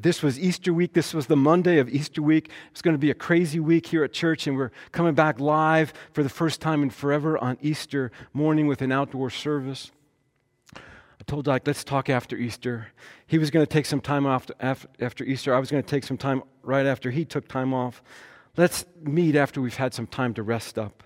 This 0.00 0.22
was 0.22 0.38
Easter 0.38 0.72
week. 0.72 0.92
This 0.92 1.12
was 1.12 1.26
the 1.26 1.36
Monday 1.36 1.78
of 1.78 1.88
Easter 1.88 2.22
week. 2.22 2.50
It's 2.70 2.82
going 2.82 2.94
to 2.94 2.98
be 2.98 3.10
a 3.10 3.14
crazy 3.14 3.58
week 3.58 3.88
here 3.88 4.04
at 4.04 4.12
church, 4.12 4.46
and 4.46 4.56
we're 4.56 4.70
coming 4.92 5.14
back 5.14 5.40
live 5.40 5.92
for 6.12 6.22
the 6.22 6.28
first 6.28 6.60
time 6.60 6.84
in 6.84 6.90
forever 6.90 7.36
on 7.38 7.58
Easter 7.60 8.12
morning 8.32 8.68
with 8.68 8.80
an 8.80 8.92
outdoor 8.92 9.30
service. 9.30 9.90
Told 11.28 11.46
Ike, 11.46 11.66
let's 11.66 11.84
talk 11.84 12.08
after 12.08 12.38
Easter. 12.38 12.86
He 13.26 13.36
was 13.36 13.50
going 13.50 13.64
to 13.64 13.70
take 13.70 13.84
some 13.84 14.00
time 14.00 14.24
off 14.24 14.46
after 14.60 15.24
Easter. 15.24 15.54
I 15.54 15.58
was 15.58 15.70
going 15.70 15.82
to 15.82 15.88
take 15.88 16.02
some 16.02 16.16
time 16.16 16.42
right 16.62 16.86
after 16.86 17.10
he 17.10 17.26
took 17.26 17.46
time 17.46 17.74
off. 17.74 18.02
Let's 18.56 18.86
meet 19.02 19.36
after 19.36 19.60
we've 19.60 19.76
had 19.76 19.92
some 19.92 20.06
time 20.06 20.32
to 20.34 20.42
rest 20.42 20.78
up. 20.78 21.02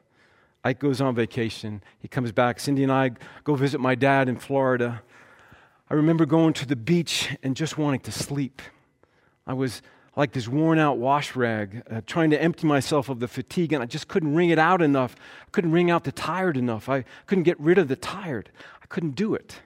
Ike 0.63 0.79
goes 0.79 1.01
on 1.01 1.17
vacation. 1.17 1.83
He 1.99 2.07
comes 2.07 2.31
back. 2.31 2.61
Cindy 2.61 2.85
and 2.85 2.93
I 2.93 3.11
go 3.43 3.57
visit 3.57 3.81
my 3.81 3.97
dad 3.97 4.29
in 4.29 4.37
Florida. 4.37 5.03
I 5.91 5.95
remember 5.95 6.25
going 6.25 6.53
to 6.53 6.67
the 6.67 6.77
beach 6.77 7.37
and 7.43 7.57
just 7.57 7.77
wanting 7.77 8.01
to 8.03 8.13
sleep. 8.13 8.63
I 9.45 9.55
was 9.55 9.83
like 10.15 10.31
this 10.31 10.47
worn 10.47 10.79
out 10.79 10.99
wash 10.99 11.35
rag, 11.35 11.83
uh, 11.91 12.01
trying 12.07 12.31
to 12.31 12.41
empty 12.41 12.69
myself 12.69 13.09
of 13.09 13.19
the 13.19 13.27
fatigue, 13.27 13.73
and 13.73 13.83
I 13.83 13.87
just 13.87 14.07
couldn't 14.07 14.37
wring 14.37 14.51
it 14.51 14.59
out 14.61 14.83
enough. 14.83 15.17
I 15.49 15.51
couldn't 15.51 15.73
wring 15.73 15.91
out 15.91 16.05
the 16.05 16.13
tired 16.13 16.57
enough. 16.57 16.89
I 16.89 17.05
couldn't 17.27 17.43
get 17.43 17.59
rid 17.59 17.77
of 17.77 17.89
the 17.89 17.97
tired. 17.97 18.51
I 18.81 18.87
couldn't 18.87 19.17
do 19.17 19.35
it. 19.35 19.57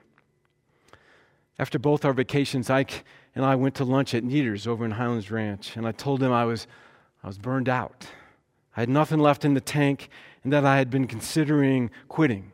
After 1.59 1.79
both 1.79 2.05
our 2.05 2.13
vacations, 2.13 2.69
Ike 2.69 3.05
and 3.35 3.45
I 3.45 3.55
went 3.55 3.75
to 3.77 3.85
lunch 3.85 4.15
at 4.15 4.25
Neater's 4.25 4.67
over 4.67 4.85
in 4.85 4.93
Highlands 4.93 5.31
Ranch, 5.31 5.77
and 5.77 5.87
I 5.87 5.93
told 5.93 6.23
him 6.23 6.33
I 6.33 6.45
was, 6.45 6.67
I 7.23 7.27
was 7.27 7.39
burned 7.39 7.69
out. 7.69 8.07
I 8.77 8.81
had 8.81 8.89
nothing 8.91 9.19
left 9.19 9.45
in 9.45 9.55
the 9.55 9.61
tank, 9.61 10.11
and 10.45 10.53
that 10.53 10.65
I 10.67 10.77
had 10.77 10.91
been 10.91 11.07
considering 11.07 11.91
quitting, 12.09 12.53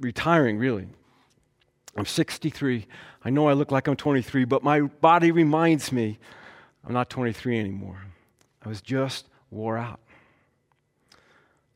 retiring, 0.00 0.58
really. 0.58 0.88
I'm 1.96 2.06
63. 2.06 2.86
I 3.24 3.30
know 3.30 3.48
I 3.48 3.52
look 3.52 3.70
like 3.70 3.88
I'm 3.88 3.96
23, 3.96 4.44
but 4.44 4.62
my 4.62 4.80
body 4.82 5.30
reminds 5.30 5.92
me 5.92 6.18
I'm 6.84 6.92
not 6.92 7.10
23 7.10 7.58
anymore. 7.58 8.02
I 8.64 8.68
was 8.68 8.80
just 8.80 9.26
wore 9.50 9.78
out. 9.78 10.00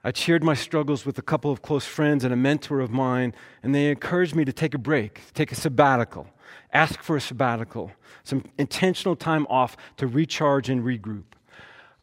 I 0.05 0.12
shared 0.12 0.43
my 0.43 0.55
struggles 0.55 1.06
with 1.06 1.19
a 1.19 1.23
couple 1.23 1.53
of 1.53 1.62
close 1.62 1.85
friends 1.85 2.25
and 2.25 2.33
a 2.33 2.37
mentor 2.37 2.81
of 2.81 2.91
mine, 2.91 3.35
and 3.62 3.73
they 3.73 3.89
encouraged 3.89 4.35
me 4.35 4.44
to 4.44 4.53
take 4.53 4.75
a 4.75 4.79
break, 4.79 5.21
take 5.33 5.53
a 5.53 5.55
sabbatical, 5.55 6.27
ask 6.73 7.03
for 7.03 7.17
a 7.17 7.21
sabbatical, 7.21 7.93
some 8.25 8.45
intentional 8.59 9.17
time 9.17 9.47
off 9.49 9.77
to 9.97 10.07
recharge 10.07 10.69
and 10.69 10.83
regroup. 10.85 11.25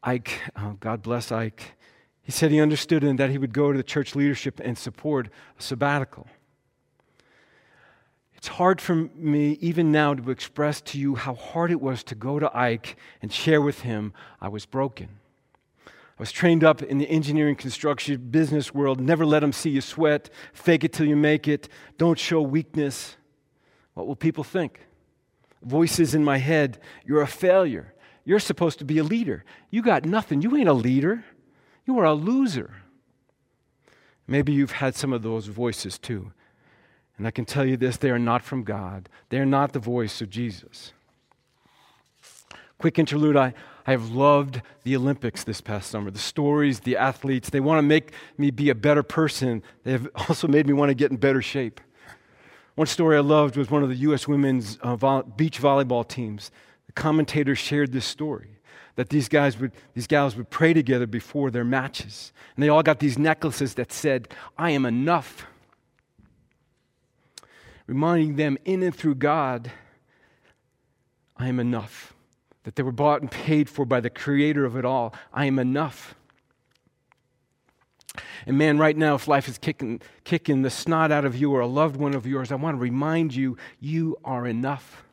Ike, 0.03 0.39
oh, 0.57 0.77
God 0.79 1.01
bless 1.01 1.31
Ike, 1.31 1.73
he 2.21 2.31
said 2.31 2.51
he 2.51 2.61
understood 2.61 3.03
and 3.03 3.17
that 3.19 3.31
he 3.31 3.37
would 3.37 3.53
go 3.53 3.71
to 3.71 3.77
the 3.77 3.83
church 3.83 4.15
leadership 4.15 4.61
and 4.63 4.77
support 4.77 5.29
a 5.57 5.61
sabbatical. 5.61 6.27
It's 8.35 8.47
hard 8.47 8.79
for 8.79 8.95
me, 8.95 9.57
even 9.59 9.91
now, 9.91 10.13
to 10.13 10.31
express 10.31 10.79
to 10.81 10.97
you 10.97 11.15
how 11.15 11.33
hard 11.33 11.71
it 11.71 11.81
was 11.81 12.03
to 12.03 12.15
go 12.15 12.39
to 12.39 12.49
Ike 12.55 12.95
and 13.21 13.33
share 13.33 13.61
with 13.61 13.81
him 13.81 14.13
I 14.39 14.47
was 14.47 14.65
broken. 14.65 15.09
I 15.85 16.21
was 16.21 16.31
trained 16.31 16.63
up 16.63 16.81
in 16.81 16.99
the 16.99 17.09
engineering, 17.09 17.55
construction, 17.55 18.29
business 18.29 18.73
world. 18.73 19.01
Never 19.01 19.25
let 19.25 19.39
them 19.39 19.51
see 19.51 19.71
you 19.71 19.81
sweat. 19.81 20.29
Fake 20.53 20.83
it 20.83 20.93
till 20.93 21.05
you 21.05 21.15
make 21.15 21.47
it. 21.47 21.67
Don't 21.97 22.19
show 22.19 22.41
weakness. 22.41 23.17
What 23.93 24.07
will 24.07 24.15
people 24.15 24.43
think? 24.43 24.81
Voices 25.61 26.15
in 26.15 26.23
my 26.23 26.37
head 26.37 26.79
You're 27.05 27.21
a 27.21 27.27
failure. 27.27 27.93
You're 28.25 28.39
supposed 28.39 28.79
to 28.79 28.85
be 28.85 28.99
a 28.99 29.03
leader. 29.03 29.43
You 29.71 29.81
got 29.81 30.05
nothing. 30.05 30.41
You 30.41 30.55
ain't 30.55 30.69
a 30.69 30.73
leader. 30.73 31.23
You 31.85 31.97
are 31.97 32.05
a 32.05 32.13
loser. 32.13 32.83
Maybe 34.27 34.53
you've 34.53 34.73
had 34.73 34.95
some 34.95 35.11
of 35.11 35.23
those 35.23 35.47
voices 35.47 35.97
too. 35.97 36.31
And 37.17 37.25
I 37.25 37.31
can 37.31 37.45
tell 37.45 37.65
you 37.65 37.75
this 37.75 37.97
they 37.97 38.11
are 38.11 38.19
not 38.19 38.43
from 38.43 38.63
God, 38.63 39.09
they 39.29 39.39
are 39.39 39.45
not 39.45 39.73
the 39.73 39.79
voice 39.79 40.21
of 40.21 40.29
Jesus. 40.29 40.93
Quick 42.77 42.97
interlude 42.97 43.35
I, 43.35 43.53
I 43.85 43.91
have 43.91 44.11
loved 44.11 44.61
the 44.83 44.95
Olympics 44.95 45.43
this 45.43 45.59
past 45.59 45.89
summer. 45.91 46.11
The 46.11 46.19
stories, 46.19 46.79
the 46.81 46.95
athletes, 46.95 47.49
they 47.49 47.59
want 47.59 47.79
to 47.79 47.81
make 47.81 48.13
me 48.37 48.51
be 48.51 48.69
a 48.69 48.75
better 48.75 49.03
person. 49.03 49.63
They 49.83 49.91
have 49.91 50.07
also 50.15 50.47
made 50.47 50.65
me 50.65 50.73
want 50.73 50.89
to 50.89 50.93
get 50.95 51.11
in 51.11 51.17
better 51.17 51.41
shape. 51.41 51.81
One 52.79 52.87
story 52.87 53.17
I 53.17 53.19
loved 53.19 53.57
was 53.57 53.69
one 53.69 53.83
of 53.83 53.89
the 53.89 53.95
U.S. 53.95 54.25
women's 54.25 54.77
uh, 54.77 54.95
vo- 54.95 55.23
beach 55.23 55.59
volleyball 55.59 56.07
teams. 56.07 56.49
The 56.85 56.93
commentator 56.93 57.53
shared 57.53 57.91
this 57.91 58.05
story 58.05 58.61
that 58.95 59.09
these 59.09 59.27
guys 59.27 59.59
would, 59.59 59.73
these 59.95 60.07
gals 60.07 60.37
would 60.37 60.49
pray 60.49 60.71
together 60.71 61.05
before 61.05 61.51
their 61.51 61.65
matches. 61.65 62.31
And 62.55 62.63
they 62.63 62.69
all 62.69 62.81
got 62.81 62.99
these 62.99 63.19
necklaces 63.19 63.73
that 63.73 63.91
said, 63.91 64.29
I 64.57 64.71
am 64.71 64.85
enough 64.85 65.45
reminding 67.85 68.37
them 68.37 68.57
in 68.63 68.81
and 68.81 68.95
through 68.95 69.15
God, 69.15 69.73
I 71.35 71.49
am 71.49 71.59
enough. 71.59 72.13
That 72.63 72.77
they 72.77 72.83
were 72.83 72.93
bought 72.93 73.19
and 73.19 73.29
paid 73.29 73.69
for 73.69 73.83
by 73.83 73.99
the 73.99 74.09
creator 74.09 74.63
of 74.63 74.77
it 74.77 74.85
all. 74.85 75.13
I 75.33 75.47
am 75.47 75.59
enough. 75.59 76.15
And 78.45 78.57
man, 78.57 78.77
right 78.77 78.95
now, 78.95 79.15
if 79.15 79.27
life 79.27 79.47
is 79.47 79.57
kicking, 79.57 80.01
kicking 80.23 80.61
the 80.61 80.69
snot 80.69 81.11
out 81.11 81.25
of 81.25 81.35
you 81.35 81.51
or 81.53 81.61
a 81.61 81.67
loved 81.67 81.97
one 81.97 82.13
of 82.13 82.25
yours, 82.25 82.51
I 82.51 82.55
want 82.55 82.75
to 82.75 82.81
remind 82.81 83.35
you, 83.35 83.57
you 83.79 84.17
are 84.23 84.47
enough. 84.47 85.03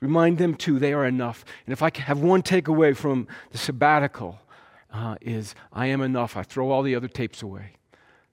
Remind 0.00 0.38
them 0.38 0.54
too, 0.54 0.78
they 0.78 0.92
are 0.92 1.06
enough. 1.06 1.44
And 1.66 1.72
if 1.72 1.82
I 1.82 1.90
have 1.94 2.20
one 2.20 2.42
takeaway 2.42 2.96
from 2.96 3.28
the 3.52 3.58
sabbatical, 3.58 4.40
uh, 4.92 5.16
is 5.20 5.54
I 5.72 5.86
am 5.86 6.02
enough. 6.02 6.36
I 6.36 6.42
throw 6.42 6.70
all 6.70 6.82
the 6.82 6.94
other 6.94 7.08
tapes 7.08 7.42
away. 7.42 7.76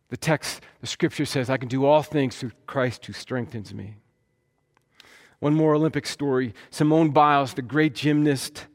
The 0.09 0.17
text, 0.17 0.61
the 0.81 0.87
scripture 0.87 1.25
says, 1.25 1.49
I 1.49 1.57
can 1.57 1.69
do 1.69 1.85
all 1.85 2.03
things 2.03 2.37
through 2.37 2.51
Christ 2.65 3.05
who 3.05 3.13
strengthens 3.13 3.73
me. 3.73 3.95
One 5.39 5.53
more 5.53 5.75
Olympic 5.75 6.05
story 6.05 6.53
Simone 6.69 7.11
Biles, 7.11 7.53
the 7.53 7.61
great 7.61 7.95
gymnast, 7.95 8.67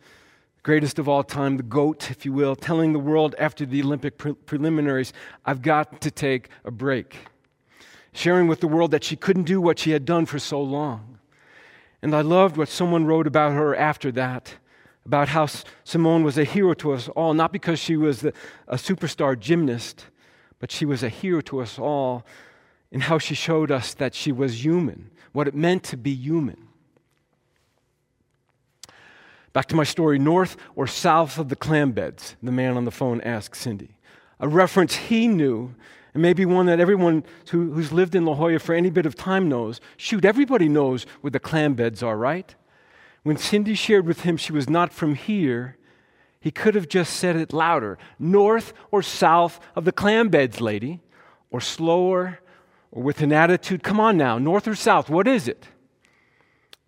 greatest 0.64 0.98
of 0.98 1.08
all 1.08 1.22
time, 1.22 1.58
the 1.58 1.62
GOAT, 1.62 2.10
if 2.10 2.24
you 2.24 2.32
will, 2.32 2.56
telling 2.56 2.94
the 2.94 2.98
world 2.98 3.34
after 3.38 3.66
the 3.66 3.82
Olympic 3.82 4.16
pre- 4.16 4.32
preliminaries, 4.32 5.12
I've 5.44 5.60
got 5.60 6.00
to 6.00 6.10
take 6.10 6.48
a 6.64 6.70
break. 6.70 7.16
Sharing 8.12 8.48
with 8.48 8.60
the 8.60 8.66
world 8.66 8.90
that 8.90 9.04
she 9.04 9.14
couldn't 9.14 9.44
do 9.44 9.60
what 9.60 9.78
she 9.78 9.90
had 9.90 10.06
done 10.06 10.24
for 10.24 10.38
so 10.38 10.60
long. 10.60 11.18
And 12.00 12.14
I 12.14 12.22
loved 12.22 12.56
what 12.56 12.70
someone 12.70 13.04
wrote 13.04 13.26
about 13.26 13.52
her 13.52 13.76
after 13.76 14.10
that, 14.12 14.54
about 15.04 15.28
how 15.28 15.46
Simone 15.84 16.24
was 16.24 16.38
a 16.38 16.44
hero 16.44 16.72
to 16.74 16.92
us 16.92 17.08
all, 17.08 17.34
not 17.34 17.52
because 17.52 17.78
she 17.78 17.96
was 17.96 18.22
the, 18.22 18.32
a 18.66 18.76
superstar 18.76 19.38
gymnast, 19.38 20.06
but 20.60 20.72
she 20.72 20.86
was 20.86 21.02
a 21.02 21.10
hero 21.10 21.42
to 21.42 21.60
us 21.60 21.78
all 21.78 22.24
in 22.90 23.02
how 23.02 23.18
she 23.18 23.34
showed 23.34 23.70
us 23.70 23.92
that 23.92 24.14
she 24.14 24.32
was 24.32 24.64
human, 24.64 25.10
what 25.32 25.46
it 25.46 25.54
meant 25.54 25.82
to 25.82 25.98
be 25.98 26.14
human. 26.14 26.68
Back 29.54 29.66
to 29.66 29.76
my 29.76 29.84
story 29.84 30.18
north 30.18 30.56
or 30.74 30.88
south 30.88 31.38
of 31.38 31.48
the 31.48 31.56
clam 31.56 31.92
beds, 31.92 32.34
the 32.42 32.50
man 32.50 32.76
on 32.76 32.84
the 32.84 32.90
phone 32.90 33.20
asked 33.20 33.56
Cindy. 33.56 33.96
A 34.40 34.48
reference 34.48 34.96
he 34.96 35.28
knew, 35.28 35.76
and 36.12 36.20
maybe 36.20 36.44
one 36.44 36.66
that 36.66 36.80
everyone 36.80 37.22
who, 37.50 37.72
who's 37.72 37.92
lived 37.92 38.16
in 38.16 38.26
La 38.26 38.34
Jolla 38.34 38.58
for 38.58 38.74
any 38.74 38.90
bit 38.90 39.06
of 39.06 39.14
time 39.14 39.48
knows. 39.48 39.80
Shoot, 39.96 40.24
everybody 40.24 40.68
knows 40.68 41.06
where 41.20 41.30
the 41.30 41.38
clam 41.38 41.74
beds 41.74 42.02
are, 42.02 42.16
right? 42.16 42.52
When 43.22 43.36
Cindy 43.36 43.74
shared 43.74 44.06
with 44.06 44.22
him 44.22 44.36
she 44.36 44.52
was 44.52 44.68
not 44.68 44.92
from 44.92 45.14
here, 45.14 45.78
he 46.40 46.50
could 46.50 46.74
have 46.74 46.88
just 46.88 47.14
said 47.14 47.36
it 47.36 47.52
louder 47.52 47.96
north 48.18 48.74
or 48.90 49.02
south 49.02 49.60
of 49.76 49.84
the 49.84 49.92
clam 49.92 50.30
beds, 50.30 50.60
lady, 50.60 51.00
or 51.52 51.60
slower, 51.60 52.40
or 52.90 53.04
with 53.04 53.22
an 53.22 53.32
attitude, 53.32 53.84
come 53.84 54.00
on 54.00 54.16
now, 54.16 54.36
north 54.36 54.66
or 54.66 54.74
south, 54.74 55.08
what 55.08 55.28
is 55.28 55.46
it? 55.46 55.68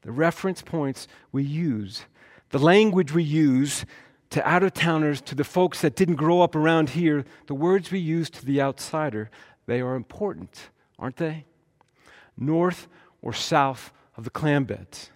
The 0.03 0.11
reference 0.11 0.63
points 0.63 1.07
we 1.31 1.45
use 1.45 2.07
the 2.51 2.59
language 2.59 3.13
we 3.13 3.23
use 3.23 3.85
to 4.31 4.47
out 4.49 4.63
of 4.63 4.75
towners, 4.75 5.21
to 5.23 5.35
the 5.35 5.45
folks 5.45 5.81
that 5.81 5.95
didn't 5.95 6.17
grow 6.17 6.41
up 6.41 6.55
around 6.55 6.91
here, 6.91 7.25
the 7.47 7.55
words 7.55 7.91
we 7.91 7.99
use 7.99 8.29
to 8.31 8.45
the 8.45 8.61
outsider, 8.61 9.31
they 9.67 9.81
are 9.81 9.95
important, 9.95 10.71
aren't 10.99 11.17
they? 11.17 11.45
North 12.37 12.89
or 13.23 13.33
south 13.33 13.93
of 14.17 14.25
the 14.25 14.31
clam 14.31 14.65
beds. 14.65 15.11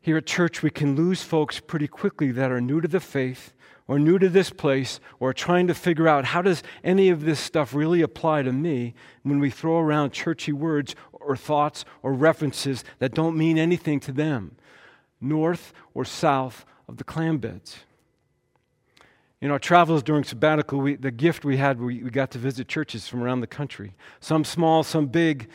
Here 0.00 0.16
at 0.16 0.26
church, 0.26 0.62
we 0.62 0.70
can 0.70 0.94
lose 0.94 1.22
folks 1.22 1.58
pretty 1.58 1.88
quickly 1.88 2.30
that 2.32 2.52
are 2.52 2.60
new 2.60 2.80
to 2.80 2.88
the 2.88 3.00
faith 3.00 3.52
or 3.88 3.98
new 3.98 4.18
to 4.18 4.28
this 4.28 4.50
place 4.50 5.00
or 5.20 5.32
trying 5.32 5.66
to 5.68 5.74
figure 5.74 6.08
out 6.08 6.26
how 6.26 6.42
does 6.42 6.62
any 6.82 7.08
of 7.08 7.24
this 7.24 7.40
stuff 7.40 7.74
really 7.74 8.02
apply 8.02 8.42
to 8.42 8.52
me 8.52 8.94
when 9.22 9.38
we 9.38 9.50
throw 9.50 9.78
around 9.78 10.12
churchy 10.12 10.52
words 10.52 10.94
or 11.12 11.36
thoughts 11.36 11.84
or 12.02 12.12
references 12.12 12.84
that 12.98 13.14
don't 13.14 13.36
mean 13.36 13.58
anything 13.58 14.00
to 14.00 14.12
them 14.12 14.56
north 15.28 15.72
or 15.94 16.04
south 16.04 16.64
of 16.88 16.96
the 16.96 17.04
clam 17.04 17.38
beds. 17.38 17.78
In 19.40 19.50
our 19.50 19.58
travels 19.58 20.02
during 20.02 20.24
sabbatical, 20.24 20.80
we, 20.80 20.96
the 20.96 21.10
gift 21.10 21.44
we 21.44 21.58
had, 21.58 21.78
we, 21.78 22.02
we 22.02 22.10
got 22.10 22.30
to 22.32 22.38
visit 22.38 22.68
churches 22.68 23.06
from 23.06 23.22
around 23.22 23.40
the 23.40 23.46
country, 23.46 23.94
some 24.20 24.44
small, 24.44 24.82
some 24.82 25.06
big, 25.06 25.48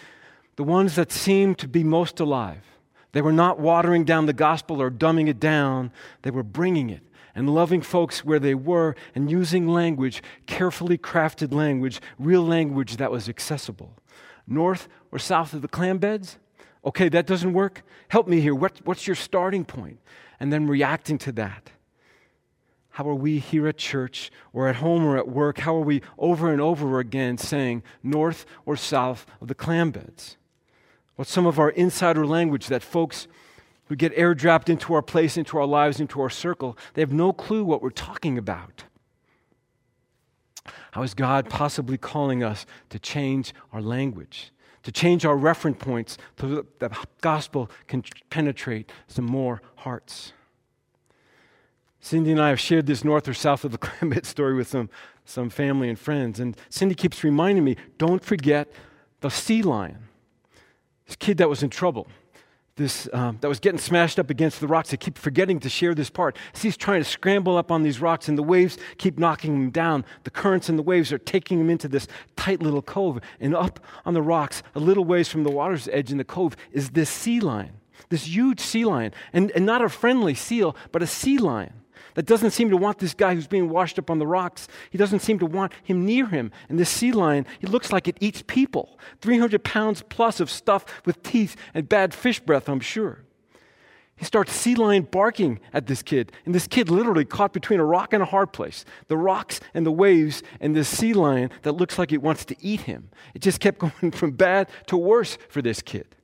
the 0.55 0.63
ones 0.63 0.95
that 0.95 1.11
seemed 1.11 1.57
to 1.57 1.67
be 1.67 1.83
most 1.83 2.19
alive. 2.19 2.63
They 3.13 3.21
were 3.21 3.33
not 3.33 3.59
watering 3.59 4.05
down 4.05 4.27
the 4.27 4.33
gospel 4.33 4.81
or 4.81 4.91
dumbing 4.91 5.27
it 5.27 5.39
down, 5.39 5.91
they 6.21 6.31
were 6.31 6.43
bringing 6.43 6.89
it 6.89 7.01
and 7.35 7.53
loving 7.53 7.81
folks 7.81 8.25
where 8.25 8.39
they 8.39 8.55
were 8.55 8.95
and 9.15 9.31
using 9.31 9.67
language, 9.67 10.21
carefully 10.45 10.97
crafted 10.97 11.53
language, 11.53 12.01
real 12.19 12.43
language 12.43 12.97
that 12.97 13.11
was 13.11 13.29
accessible. 13.29 13.93
North 14.47 14.87
or 15.11 15.19
south 15.19 15.53
of 15.53 15.61
the 15.61 15.67
clam 15.67 15.97
beds? 15.97 16.37
Okay, 16.83 17.09
that 17.09 17.27
doesn't 17.27 17.53
work. 17.53 17.83
Help 18.07 18.27
me 18.27 18.41
here. 18.41 18.55
What, 18.55 18.79
what's 18.83 19.05
your 19.05 19.15
starting 19.15 19.65
point? 19.65 19.99
And 20.39 20.51
then 20.51 20.67
reacting 20.67 21.17
to 21.19 21.31
that. 21.33 21.71
How 22.91 23.07
are 23.07 23.15
we 23.15 23.39
here 23.39 23.67
at 23.67 23.77
church 23.77 24.31
or 24.51 24.67
at 24.67 24.77
home 24.77 25.05
or 25.05 25.17
at 25.17 25.27
work? 25.27 25.59
How 25.59 25.75
are 25.75 25.81
we 25.81 26.01
over 26.17 26.51
and 26.51 26.59
over 26.59 26.99
again 26.99 27.37
saying 27.37 27.83
north 28.03 28.45
or 28.65 28.75
south 28.75 29.25
of 29.39 29.47
the 29.47 29.55
clam 29.55 29.91
beds? 29.91 30.37
What's 31.15 31.31
some 31.31 31.45
of 31.45 31.59
our 31.59 31.69
insider 31.69 32.25
language 32.25 32.67
that 32.67 32.83
folks 32.83 33.27
who 33.85 33.95
get 33.95 34.15
airdropped 34.15 34.67
into 34.67 34.93
our 34.93 35.01
place, 35.01 35.37
into 35.37 35.57
our 35.57 35.65
lives, 35.65 35.99
into 35.99 36.19
our 36.19 36.29
circle, 36.29 36.77
they 36.93 37.01
have 37.01 37.13
no 37.13 37.31
clue 37.31 37.63
what 37.63 37.81
we're 37.81 37.91
talking 37.91 38.37
about? 38.37 38.83
How 40.91 41.03
is 41.03 41.13
God 41.13 41.49
possibly 41.49 41.97
calling 41.97 42.43
us 42.43 42.65
to 42.89 42.99
change 42.99 43.53
our 43.71 43.81
language? 43.81 44.51
To 44.83 44.91
change 44.91 45.25
our 45.25 45.35
reference 45.35 45.77
points 45.77 46.17
so 46.39 46.47
that 46.47 46.79
the 46.79 46.89
gospel 47.21 47.69
can 47.87 48.03
penetrate 48.29 48.91
some 49.07 49.25
more 49.25 49.61
hearts. 49.77 50.33
Cindy 51.99 52.31
and 52.31 52.41
I 52.41 52.49
have 52.49 52.59
shared 52.59 52.87
this 52.87 53.03
north 53.03 53.27
or 53.27 53.33
south 53.33 53.63
of 53.63 53.71
the 53.71 53.77
climate 53.89 54.25
story 54.25 54.55
with 54.55 54.67
some, 54.67 54.89
some 55.23 55.49
family 55.49 55.87
and 55.87 55.99
friends. 55.99 56.39
And 56.39 56.57
Cindy 56.69 56.95
keeps 56.95 57.23
reminding 57.23 57.63
me 57.63 57.77
don't 57.97 58.23
forget 58.23 58.71
the 59.19 59.29
sea 59.29 59.61
lion, 59.61 60.09
this 61.05 61.15
kid 61.15 61.37
that 61.37 61.49
was 61.49 61.61
in 61.61 61.69
trouble 61.69 62.07
this, 62.75 63.07
um, 63.13 63.37
that 63.41 63.47
was 63.47 63.59
getting 63.59 63.79
smashed 63.79 64.19
up 64.19 64.29
against 64.29 64.59
the 64.59 64.67
rocks. 64.67 64.93
I 64.93 64.97
keep 64.97 65.17
forgetting 65.17 65.59
to 65.61 65.69
share 65.69 65.93
this 65.93 66.09
part. 66.09 66.37
As 66.53 66.61
he's 66.61 66.77
trying 66.77 67.01
to 67.01 67.09
scramble 67.09 67.57
up 67.57 67.71
on 67.71 67.83
these 67.83 67.99
rocks, 67.99 68.27
and 68.27 68.37
the 68.37 68.43
waves 68.43 68.77
keep 68.97 69.19
knocking 69.19 69.55
him 69.55 69.69
down. 69.69 70.05
The 70.23 70.29
currents 70.29 70.69
and 70.69 70.77
the 70.77 70.83
waves 70.83 71.11
are 71.11 71.17
taking 71.17 71.59
him 71.59 71.69
into 71.69 71.87
this 71.87 72.07
tight 72.35 72.61
little 72.61 72.81
cove. 72.81 73.19
And 73.39 73.55
up 73.55 73.79
on 74.05 74.13
the 74.13 74.21
rocks, 74.21 74.63
a 74.75 74.79
little 74.79 75.05
ways 75.05 75.27
from 75.27 75.43
the 75.43 75.51
water's 75.51 75.87
edge 75.89 76.11
in 76.11 76.17
the 76.17 76.23
cove, 76.23 76.55
is 76.71 76.91
this 76.91 77.09
sea 77.09 77.39
lion, 77.39 77.73
this 78.09 78.27
huge 78.27 78.59
sea 78.59 78.85
lion. 78.85 79.13
And, 79.33 79.51
and 79.51 79.65
not 79.65 79.81
a 79.81 79.89
friendly 79.89 80.33
seal, 80.33 80.75
but 80.91 81.03
a 81.03 81.07
sea 81.07 81.37
lion 81.37 81.80
that 82.15 82.25
doesn't 82.25 82.51
seem 82.51 82.69
to 82.69 82.77
want 82.77 82.99
this 82.99 83.13
guy 83.13 83.35
who's 83.35 83.47
being 83.47 83.69
washed 83.69 83.99
up 83.99 84.09
on 84.09 84.19
the 84.19 84.27
rocks. 84.27 84.67
He 84.89 84.97
doesn't 84.97 85.19
seem 85.19 85.39
to 85.39 85.45
want 85.45 85.73
him 85.83 86.05
near 86.05 86.27
him. 86.27 86.51
And 86.69 86.79
this 86.79 86.89
sea 86.89 87.11
lion, 87.11 87.45
he 87.59 87.67
looks 87.67 87.91
like 87.91 88.07
it 88.07 88.17
eats 88.19 88.43
people 88.45 88.99
300 89.21 89.63
pounds 89.63 90.03
plus 90.07 90.39
of 90.39 90.49
stuff 90.49 90.85
with 91.05 91.23
teeth 91.23 91.55
and 91.73 91.87
bad 91.87 92.13
fish 92.13 92.39
breath, 92.39 92.69
I'm 92.69 92.79
sure. 92.79 93.23
He 94.21 94.25
starts 94.25 94.53
sea 94.53 94.75
lion 94.75 95.07
barking 95.09 95.59
at 95.73 95.87
this 95.87 96.03
kid, 96.03 96.31
and 96.45 96.53
this 96.53 96.67
kid 96.67 96.91
literally 96.91 97.25
caught 97.25 97.53
between 97.53 97.79
a 97.79 97.83
rock 97.83 98.13
and 98.13 98.21
a 98.21 98.27
hard 98.27 98.53
place 98.53 98.85
the 99.07 99.17
rocks 99.17 99.59
and 99.73 99.83
the 99.83 99.91
waves, 99.91 100.43
and 100.59 100.75
this 100.75 100.87
sea 100.87 101.13
lion 101.13 101.49
that 101.63 101.71
looks 101.71 101.97
like 101.97 102.11
it 102.11 102.21
wants 102.21 102.45
to 102.45 102.55
eat 102.59 102.81
him. 102.81 103.09
It 103.33 103.41
just 103.41 103.59
kept 103.59 103.79
going 103.99 104.11
from 104.11 104.31
bad 104.31 104.69
to 104.87 104.97
worse 104.97 105.39
for 105.49 105.63
this 105.63 105.81
kid. 105.81 106.15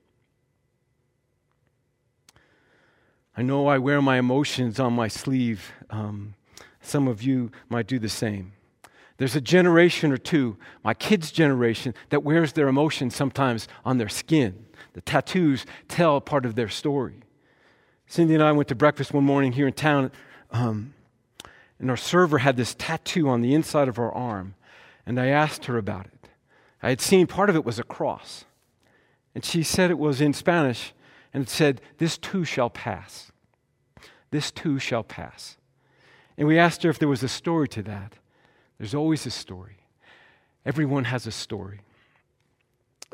I 3.38 3.44
know 3.44 3.68
I 3.68 3.78
wear 3.78 4.02
my 4.02 4.18
emotions 4.18 4.80
on 4.80 4.94
my 4.94 5.08
sleeve. 5.08 5.72
Um, 5.92 6.34
some 6.82 7.08
of 7.08 7.22
you 7.22 7.52
might 7.70 7.86
do 7.86 8.00
the 8.00 8.10
same. 8.10 8.54
There's 9.18 9.36
a 9.36 9.42
generation 9.42 10.12
or 10.12 10.18
two, 10.18 10.58
my 10.84 10.96
kids' 10.96 11.32
generation, 11.32 11.94
that 12.10 12.24
wears 12.24 12.54
their 12.54 12.68
emotions 12.68 13.16
sometimes 13.16 13.68
on 13.86 14.00
their 14.00 14.10
skin. 14.10 14.66
The 14.94 15.02
tattoos 15.02 15.68
tell 15.88 16.20
part 16.20 16.48
of 16.48 16.56
their 16.56 16.68
story. 16.68 17.20
Cindy 18.08 18.34
and 18.34 18.44
I 18.44 18.54
went 18.54 18.70
to 18.70 18.76
breakfast 18.76 19.14
one 19.14 19.24
morning 19.24 19.52
here 19.52 19.68
in 19.68 19.74
town, 19.74 20.12
um, 20.50 20.96
and 21.78 21.92
our 21.92 21.98
server 21.98 22.40
had 22.40 22.58
this 22.58 22.74
tattoo 22.74 23.30
on 23.30 23.42
the 23.42 23.54
inside 23.54 23.88
of 23.88 23.98
her 23.98 24.12
arm, 24.12 24.56
and 25.06 25.20
I 25.20 25.28
asked 25.28 25.66
her 25.66 25.78
about 25.78 26.08
it. 26.08 26.30
I 26.82 26.90
had 26.90 27.02
seen 27.02 27.28
part 27.28 27.52
of 27.52 27.56
it 27.56 27.66
was 27.66 27.78
a 27.78 27.84
cross, 27.84 28.46
and 29.36 29.46
she 29.46 29.62
said 29.62 29.92
it 29.92 30.00
was 30.00 30.22
in 30.22 30.34
Spanish, 30.34 30.94
and 31.38 31.46
it 31.46 31.52
said, 31.52 31.82
This 32.00 32.18
too 32.18 32.44
shall 32.44 32.72
pass. 32.72 33.32
This 34.32 34.50
too 34.50 34.80
shall 34.80 35.04
pass. 35.04 35.56
And 36.36 36.48
we 36.48 36.58
asked 36.58 36.82
her 36.82 36.90
if 36.90 36.98
there 36.98 37.08
was 37.08 37.22
a 37.22 37.28
story 37.28 37.68
to 37.68 37.84
that. 37.84 38.14
There's 38.80 38.96
always 38.96 39.24
a 39.28 39.30
story. 39.30 39.78
Everyone 40.66 41.04
has 41.04 41.28
a 41.28 41.32
story. 41.32 41.82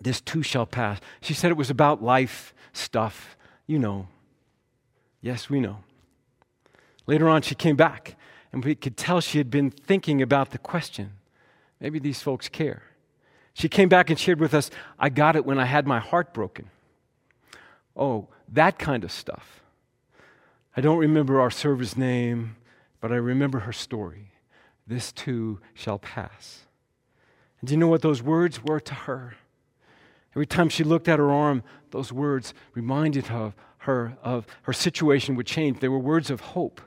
This 0.01 0.21
too 0.21 0.41
shall 0.41 0.65
pass. 0.65 1.01
She 1.19 1.33
said 1.33 1.51
it 1.51 1.57
was 1.57 1.69
about 1.69 2.01
life 2.01 2.53
stuff. 2.71 3.35
You 3.67 3.77
know. 3.77 4.07
Yes, 5.19 5.49
we 5.49 5.59
know. 5.59 5.79
Later 7.05 7.27
on, 7.27 7.41
she 7.41 7.55
came 7.55 7.75
back, 7.75 8.15
and 8.53 8.63
we 8.63 8.73
could 8.73 8.95
tell 8.95 9.19
she 9.19 9.37
had 9.37 9.51
been 9.51 9.69
thinking 9.69 10.21
about 10.21 10.51
the 10.51 10.57
question. 10.57 11.11
Maybe 11.81 11.99
these 11.99 12.21
folks 12.21 12.47
care. 12.47 12.83
She 13.53 13.67
came 13.67 13.89
back 13.89 14.09
and 14.09 14.17
shared 14.17 14.39
with 14.39 14.53
us, 14.53 14.71
I 14.97 15.09
got 15.09 15.35
it 15.35 15.45
when 15.45 15.59
I 15.59 15.65
had 15.65 15.85
my 15.85 15.99
heart 15.99 16.33
broken. 16.33 16.69
Oh, 17.95 18.27
that 18.51 18.79
kind 18.79 19.03
of 19.03 19.12
stuff. 19.12 19.62
I 20.75 20.81
don't 20.81 20.97
remember 20.97 21.39
our 21.39 21.51
server's 21.51 21.95
name, 21.95 22.55
but 23.00 23.12
I 23.12 23.15
remember 23.15 23.59
her 23.59 23.73
story. 23.73 24.31
This 24.88 25.12
too 25.12 25.59
shall 25.73 26.00
pass. 26.00 26.65
And 27.62 27.67
do 27.67 27.73
you 27.73 27.79
know 27.79 27.88
what 27.88 28.01
those 28.01 28.21
words 28.21 28.63
were 28.63 28.79
to 28.79 28.93
her? 28.93 29.35
Every 30.35 30.47
time 30.47 30.69
she 30.69 30.83
looked 30.83 31.07
at 31.07 31.19
her 31.19 31.31
arm, 31.31 31.63
those 31.91 32.12
words 32.12 32.53
reminded 32.73 33.27
her, 33.27 33.53
her 33.79 34.17
of 34.23 34.47
her 34.63 34.73
situation 34.73 35.35
would 35.35 35.45
change. 35.45 35.79
They 35.79 35.88
were 35.88 36.00
words 36.00 36.31
of 36.31 36.41
hope. 36.41 36.81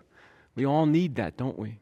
We 0.57 0.67
all 0.67 0.87
need 0.87 1.15
that, 1.15 1.37
don't 1.37 1.59
we? 1.59 1.79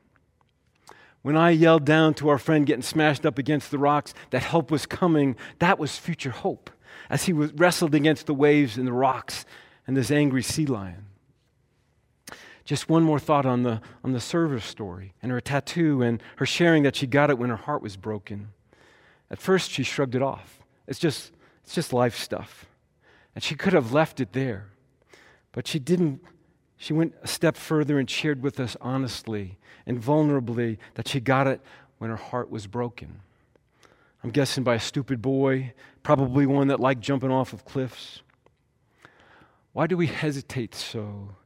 When 1.23 1.38
I 1.38 1.50
yelled 1.50 1.87
down 1.87 2.12
to 2.14 2.28
our 2.28 2.37
friend 2.37 2.66
getting 2.66 2.83
smashed 2.83 3.25
up 3.25 3.38
against 3.38 3.71
the 3.71 3.78
rocks 3.78 4.12
that 4.28 4.43
help 4.43 4.71
was 4.71 4.85
coming, 4.85 5.37
that 5.59 5.78
was 5.78 5.97
future 5.97 6.31
hope 6.31 6.71
as 7.11 7.25
he 7.25 7.32
was 7.32 7.52
wrestled 7.52 7.94
against 7.94 8.26
the 8.26 8.34
waves 8.34 8.76
and 8.76 8.87
the 8.87 8.92
rocks 8.92 9.44
and 9.87 9.96
this 9.96 10.11
angry 10.11 10.42
sea 10.42 10.66
lion. 10.66 11.06
Just 12.64 12.88
one 12.88 13.02
more 13.02 13.18
thought 13.18 13.44
on 13.44 13.62
the, 13.62 13.80
on 14.02 14.12
the 14.12 14.20
server 14.20 14.61
story 14.61 15.12
and 15.23 15.30
her 15.30 15.40
tattoo 15.40 16.02
and 16.02 16.23
her 16.37 16.46
sharing 16.46 16.82
that 16.84 16.96
she 16.96 17.06
got 17.06 17.30
it 17.30 17.38
when 17.38 17.50
her 17.50 17.56
heart 17.56 17.82
was 17.82 17.96
broken. 17.96 18.49
At 19.30 19.40
first, 19.40 19.70
she 19.70 19.82
shrugged 19.82 20.14
it 20.14 20.23
off. 20.23 20.61
It's 20.87 20.99
just, 20.99 21.32
it's 21.62 21.75
just 21.75 21.92
life 21.92 22.16
stuff. 22.16 22.66
And 23.34 23.44
she 23.44 23.54
could 23.54 23.73
have 23.73 23.92
left 23.92 24.20
it 24.20 24.32
there. 24.32 24.68
But 25.52 25.66
she 25.66 25.78
didn't. 25.78 26.20
She 26.76 26.92
went 26.92 27.14
a 27.23 27.28
step 27.28 27.56
further 27.56 27.99
and 27.99 28.08
shared 28.08 28.42
with 28.42 28.58
us 28.58 28.76
honestly 28.80 29.58
and 29.87 30.02
vulnerably 30.02 30.78
that 30.94 31.08
she 31.08 31.20
got 31.20 31.46
it 31.46 31.61
when 31.99 32.11
her 32.11 32.16
heart 32.16 32.50
was 32.50 32.66
broken. 32.66 33.20
I'm 34.25 34.31
guessing 34.31 34.64
by 34.64 34.76
a 34.76 34.81
stupid 34.81 35.21
boy, 35.21 35.75
probably 36.02 36.47
one 36.47 36.69
that 36.69 36.81
liked 36.81 37.02
jumping 37.02 37.31
off 37.31 37.52
of 37.52 37.66
cliffs. 37.66 38.23
Why 39.75 39.87
do 39.87 39.99
we 39.99 40.07
hesitate 40.07 40.75
so 40.75 41.37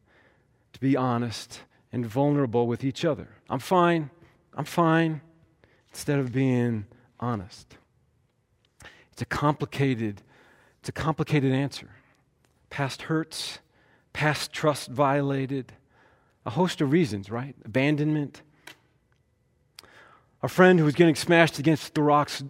to 0.72 0.78
be 0.80 0.96
honest 0.96 1.62
and 1.90 2.06
vulnerable 2.06 2.68
with 2.68 2.84
each 2.84 3.04
other? 3.04 3.30
I'm 3.50 3.58
fine, 3.58 4.10
I'm 4.54 4.64
fine, 4.64 5.22
instead 5.90 6.20
of 6.20 6.30
being 6.30 6.86
honest. 7.18 7.76
It's 9.12 9.22
a 9.22 9.26
complicated, 9.26 10.22
it's 10.78 10.88
a 10.88 10.92
complicated 10.92 11.50
answer. 11.50 11.90
Past 12.70 13.02
hurts, 13.02 13.58
past 14.12 14.52
trust 14.52 14.88
violated, 14.88 15.72
a 16.46 16.50
host 16.50 16.80
of 16.80 16.92
reasons, 16.92 17.28
right? 17.28 17.56
Abandonment. 17.64 18.42
Our 20.42 20.48
friend 20.48 20.78
who 20.78 20.84
was 20.84 20.94
getting 20.94 21.16
smashed 21.16 21.58
against 21.58 21.94
the 21.94 22.02
rocks, 22.02 22.44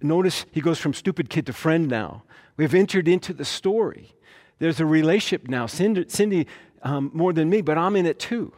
notice 0.00 0.46
he 0.52 0.60
goes 0.60 0.78
from 0.78 0.94
stupid 0.94 1.28
kid 1.28 1.46
to 1.46 1.52
friend 1.52 1.88
now. 1.88 2.22
We 2.56 2.64
have 2.64 2.74
entered 2.74 3.08
into 3.08 3.32
the 3.32 3.44
story. 3.44 4.14
There's 4.58 4.80
a 4.80 4.86
relationship 4.86 5.48
now. 5.48 5.66
Cindy, 5.66 6.06
Cindy 6.08 6.46
um, 6.82 7.10
more 7.12 7.32
than 7.32 7.50
me, 7.50 7.60
but 7.60 7.76
I'm 7.76 7.96
in 7.96 8.06
it 8.06 8.18
too. 8.18 8.52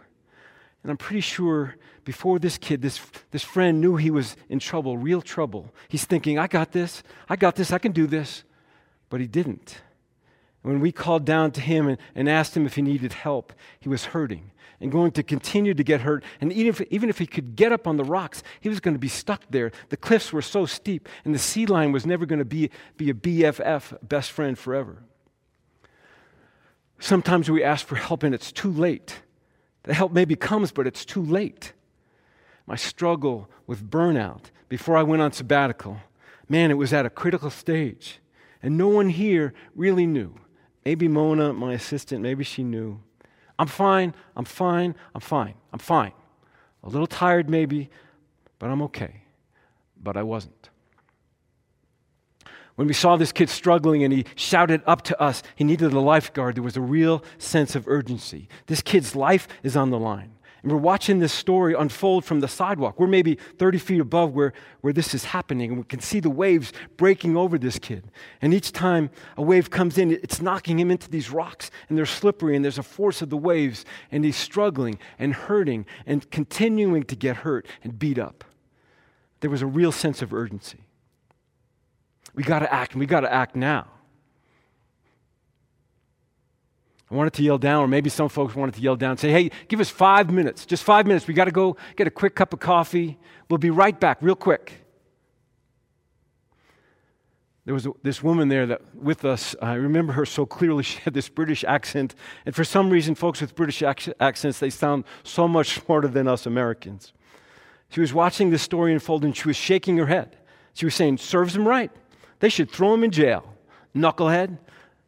And 0.83 0.91
I'm 0.91 0.97
pretty 0.97 1.21
sure 1.21 1.77
before 2.05 2.39
this 2.39 2.57
kid, 2.57 2.81
this, 2.81 3.01
this 3.33 3.43
friend 3.43 3.81
knew 3.81 3.97
he 3.97 4.11
was 4.11 4.37
in 4.49 4.61
trouble, 4.61 4.97
real 4.97 5.21
trouble. 5.21 5.75
He's 5.89 6.05
thinking, 6.05 6.39
I 6.39 6.47
got 6.47 6.73
this, 6.73 7.03
I 7.29 7.37
got 7.37 7.57
this, 7.57 7.73
I 7.73 7.79
can 7.79 7.93
do 7.93 8.07
this. 8.07 8.45
But 9.11 9.21
he 9.21 9.27
didn't. 9.27 9.81
When 10.69 10.81
we 10.81 10.93
called 10.93 11.25
down 11.25 11.53
to 11.53 11.63
him 11.63 11.89
and, 11.89 11.97
and 12.15 12.29
asked 12.29 12.55
him 12.55 12.67
if 12.67 12.75
he 12.75 12.83
needed 12.83 13.15
help, 13.15 13.55
he 13.81 13.89
was 13.89 14.05
hurting 14.05 14.51
and 14.83 14.93
going 14.93 15.13
to 15.13 15.23
continue 15.23 15.73
to 15.73 15.83
get 15.83 16.03
hurt. 16.03 16.23
And 16.43 16.53
even 16.53 16.69
if, 16.69 16.83
even 16.91 17.09
if 17.09 17.19
he 17.19 17.27
could 17.27 17.57
get 17.57 17.73
up 17.73 17.87
on 17.87 17.97
the 17.97 18.05
rocks, 18.05 18.43
he 18.61 18.69
was 18.69 18.79
going 18.79 18.95
to 18.95 18.99
be 18.99 19.09
stuck 19.09 19.45
there. 19.49 19.73
The 19.89 19.97
cliffs 19.97 20.31
were 20.31 20.43
so 20.43 20.67
steep, 20.67 21.09
and 21.25 21.35
the 21.35 21.39
sea 21.39 21.65
lion 21.65 21.91
was 21.91 22.05
never 22.05 22.27
going 22.27 22.41
to 22.41 22.45
be, 22.45 22.69
be 22.99 23.09
a 23.09 23.15
BFF, 23.15 23.97
best 24.07 24.31
friend 24.31 24.59
forever. 24.59 25.03
Sometimes 26.99 27.51
we 27.51 27.65
ask 27.65 27.87
for 27.87 27.97
help 27.97 28.23
and 28.23 28.35
it's 28.35 28.53
too 28.53 28.71
late. 28.71 29.23
The 29.85 29.95
help 29.95 30.13
maybe 30.13 30.37
comes, 30.37 30.71
but 30.71 30.87
it's 30.87 31.07
too 31.07 31.23
late. 31.23 31.73
My 32.67 32.77
struggle 32.77 33.49
with 33.67 33.91
burnout 33.91 34.51
before 34.69 34.99
I 34.99 35.03
went 35.03 35.23
on 35.23 35.33
sabbatical, 35.33 35.97
man, 36.47 36.71
it 36.71 36.75
was 36.75 36.93
at 36.93 37.07
a 37.07 37.11
critical 37.11 37.49
stage. 37.49 38.19
And 38.63 38.77
no 38.77 38.89
one 38.89 39.09
here 39.09 39.55
really 39.75 40.07
knew. 40.07 40.35
Maybe 40.89 41.07
Mona, 41.07 41.53
my 41.53 41.75
assistant, 41.75 42.23
maybe 42.23 42.45
she 42.45 42.65
knew. 42.65 42.99
I'm 43.59 43.67
fine, 43.67 44.15
I'm 44.35 44.47
fine, 44.47 44.95
I'm 45.15 45.21
fine, 45.21 45.53
I'm 45.71 45.79
fine. 45.79 46.13
A 46.83 46.89
little 46.89 47.07
tired, 47.07 47.51
maybe, 47.51 47.91
but 48.59 48.71
I'm 48.71 48.81
okay. 48.81 49.25
But 50.03 50.17
I 50.17 50.23
wasn't. 50.23 50.71
When 52.77 52.89
we 52.89 52.95
saw 52.95 53.17
this 53.17 53.33
kid 53.33 53.51
struggling 53.51 54.03
and 54.03 54.15
he 54.15 54.25
shouted 54.35 54.81
up 54.87 55.03
to 55.03 55.21
us, 55.21 55.43
he 55.57 55.63
needed 55.63 55.93
a 55.93 56.01
lifeguard, 56.01 56.57
there 56.57 56.63
was 56.63 56.79
a 56.79 56.81
real 56.81 57.23
sense 57.37 57.77
of 57.77 57.87
urgency. 57.87 58.49
This 58.65 58.81
kid's 58.81 59.15
life 59.15 59.47
is 59.63 59.77
on 59.77 59.91
the 59.91 59.99
line. 59.99 60.38
And 60.63 60.73
we're 60.73 60.79
watching 60.79 61.21
this 61.21 61.33
story 61.33 61.75
unfold 61.75 62.25
from 62.25 62.41
the 62.41 62.49
sidewalk. 62.49 62.99
We're 62.99 63.07
maybe 63.07 63.37
30 63.59 63.79
feet 63.79 64.01
above 64.01 64.35
where, 64.35 64.53
where 64.81 64.93
this 64.93 65.15
is 65.15 65.27
happening, 65.27 65.71
and 65.71 65.79
we 65.79 65.85
can 65.85 66.01
see 66.01 66.19
the 66.19 66.31
waves 66.31 66.73
breaking 66.97 67.37
over 67.37 67.59
this 67.59 67.79
kid. 67.79 68.11
And 68.43 68.53
each 68.53 68.73
time 68.73 69.11
a 69.37 69.43
wave 69.43 69.71
comes 69.71 69.99
in, 69.99 70.11
it's 70.11 70.43
knocking 70.43 70.79
him 70.81 70.91
into 70.91 71.09
these 71.09 71.31
rocks, 71.31 71.71
and 71.89 71.97
they're 71.97 72.07
slippery, 72.07 72.57
and 72.57 72.65
there's 72.65 72.79
a 72.79 72.83
force 72.83 73.23
of 73.23 73.31
the 73.31 73.37
waves, 73.37 73.85
and 74.11 74.25
he's 74.25 74.37
struggling 74.37 74.99
and 75.19 75.33
hurting 75.33 75.87
and 76.07 76.29
continuing 76.31 77.05
to 77.05 77.15
get 77.15 77.37
hurt 77.37 77.67
and 77.85 77.99
beat 77.99 78.19
up. 78.19 78.45
There 79.41 79.51
was 79.51 79.63
a 79.63 79.67
real 79.67 79.93
sense 79.93 80.23
of 80.23 80.35
urgency. 80.35 80.81
We 82.35 82.43
got 82.43 82.61
to 82.61 82.73
act, 82.73 82.93
and 82.93 83.01
we 83.01 83.07
got 83.07 83.21
to 83.21 83.33
act 83.33 83.55
now. 83.55 83.87
I 87.11 87.15
wanted 87.15 87.33
to 87.35 87.43
yell 87.43 87.59
down, 87.59 87.85
or 87.85 87.89
maybe 87.89 88.11
some 88.11 88.29
folks 88.29 88.55
wanted 88.55 88.75
to 88.75 88.83
yell 88.83 88.97
down 88.97 89.13
and 89.13 89.21
say, 89.21 89.31
hey, 89.31 89.51
give 89.69 89.81
us 89.81 89.89
five 89.89 90.31
minutes, 90.31 90.67
just 90.67 90.85
five 90.85 91.07
minutes. 91.07 91.27
We 91.27 91.33
got 91.33 91.47
to 91.47 91.51
go 91.51 91.77
get 91.97 92.07
a 92.07 92.11
quick 92.11 92.35
cup 92.35 92.53
of 92.53 92.61
coffee. 92.61 93.19
We'll 93.49 93.59
be 93.59 93.71
right 93.71 93.99
back, 93.99 94.19
real 94.21 94.37
quick. 94.37 94.85
There 97.65 97.75
was 97.75 97.87
this 98.03 98.23
woman 98.23 98.49
there 98.49 98.65
that 98.65 98.95
with 98.95 99.27
us. 99.27 99.55
I 99.61 99.75
remember 99.75 100.15
her 100.15 100.25
so 100.25 100.47
clearly. 100.47 100.83
She 100.89 101.01
had 101.01 101.13
this 101.13 101.29
British 101.29 101.65
accent, 101.65 102.15
and 102.47 102.55
for 102.55 102.65
some 102.65 102.89
reason, 102.89 103.15
folks 103.15 103.43
with 103.43 103.55
British 103.55 103.83
accents 103.83 104.59
they 104.59 104.71
sound 104.71 105.05
so 105.23 105.47
much 105.47 105.81
smarter 105.81 106.09
than 106.09 106.27
us 106.29 106.47
Americans. 106.47 107.13
She 107.91 108.01
was 108.01 108.15
watching 108.15 108.49
this 108.49 108.63
story 108.63 108.95
unfold, 108.95 109.23
and 109.23 109.37
she 109.37 109.49
was 109.49 109.57
shaking 109.57 109.99
her 109.99 110.07
head. 110.07 110.37
She 110.73 110.87
was 110.87 110.95
saying, 110.95 111.19
"Serves 111.19 111.57
him 111.57 111.69
right. 111.69 111.91
They 112.41 112.49
should 112.49 112.71
throw 112.71 112.95
him 112.95 113.05
in 113.05 113.11
jail. 113.11 113.53
Knucklehead. 113.95 114.57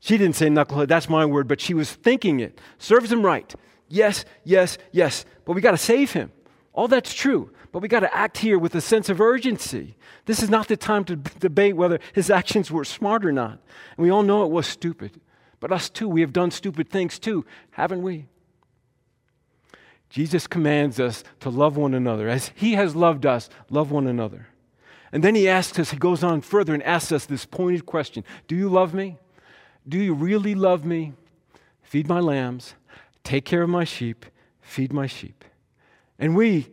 She 0.00 0.16
didn't 0.16 0.36
say 0.36 0.48
knucklehead, 0.48 0.88
that's 0.88 1.08
my 1.08 1.26
word, 1.26 1.46
but 1.46 1.60
she 1.60 1.74
was 1.74 1.92
thinking 1.92 2.40
it. 2.40 2.58
Serves 2.78 3.12
him 3.12 3.24
right. 3.24 3.54
Yes, 3.88 4.24
yes, 4.44 4.78
yes. 4.92 5.24
But 5.44 5.52
we 5.52 5.60
got 5.60 5.72
to 5.72 5.76
save 5.76 6.12
him. 6.12 6.32
All 6.72 6.88
that's 6.88 7.12
true. 7.12 7.50
But 7.72 7.80
we 7.82 7.88
got 7.88 8.00
to 8.00 8.16
act 8.16 8.38
here 8.38 8.58
with 8.58 8.74
a 8.74 8.80
sense 8.80 9.08
of 9.08 9.20
urgency. 9.20 9.96
This 10.24 10.42
is 10.42 10.50
not 10.50 10.68
the 10.68 10.76
time 10.76 11.04
to 11.04 11.16
b- 11.16 11.30
debate 11.38 11.76
whether 11.76 12.00
his 12.14 12.30
actions 12.30 12.70
were 12.70 12.84
smart 12.84 13.24
or 13.24 13.32
not. 13.32 13.52
And 13.96 14.04
we 14.04 14.10
all 14.10 14.22
know 14.22 14.44
it 14.44 14.50
was 14.50 14.66
stupid. 14.66 15.20
But 15.60 15.72
us 15.72 15.90
too, 15.90 16.08
we 16.08 16.22
have 16.22 16.32
done 16.32 16.50
stupid 16.50 16.88
things 16.88 17.18
too, 17.18 17.44
haven't 17.72 18.02
we? 18.02 18.26
Jesus 20.08 20.46
commands 20.46 20.98
us 20.98 21.22
to 21.40 21.50
love 21.50 21.76
one 21.76 21.94
another. 21.94 22.28
As 22.28 22.50
he 22.54 22.72
has 22.72 22.96
loved 22.96 23.26
us, 23.26 23.48
love 23.68 23.90
one 23.90 24.06
another. 24.06 24.48
And 25.12 25.22
then 25.22 25.34
he 25.34 25.48
asks 25.48 25.78
us, 25.78 25.90
he 25.90 25.96
goes 25.96 26.24
on 26.24 26.40
further 26.40 26.74
and 26.74 26.82
asks 26.82 27.12
us 27.12 27.26
this 27.26 27.44
pointed 27.44 27.86
question 27.86 28.24
Do 28.48 28.56
you 28.56 28.68
love 28.68 28.94
me? 28.94 29.18
Do 29.88 29.98
you 29.98 30.14
really 30.14 30.54
love 30.54 30.84
me? 30.84 31.14
Feed 31.82 32.08
my 32.08 32.20
lambs, 32.20 32.74
take 33.24 33.44
care 33.44 33.62
of 33.62 33.68
my 33.68 33.84
sheep, 33.84 34.24
feed 34.60 34.92
my 34.92 35.06
sheep. 35.06 35.44
And 36.18 36.36
we, 36.36 36.68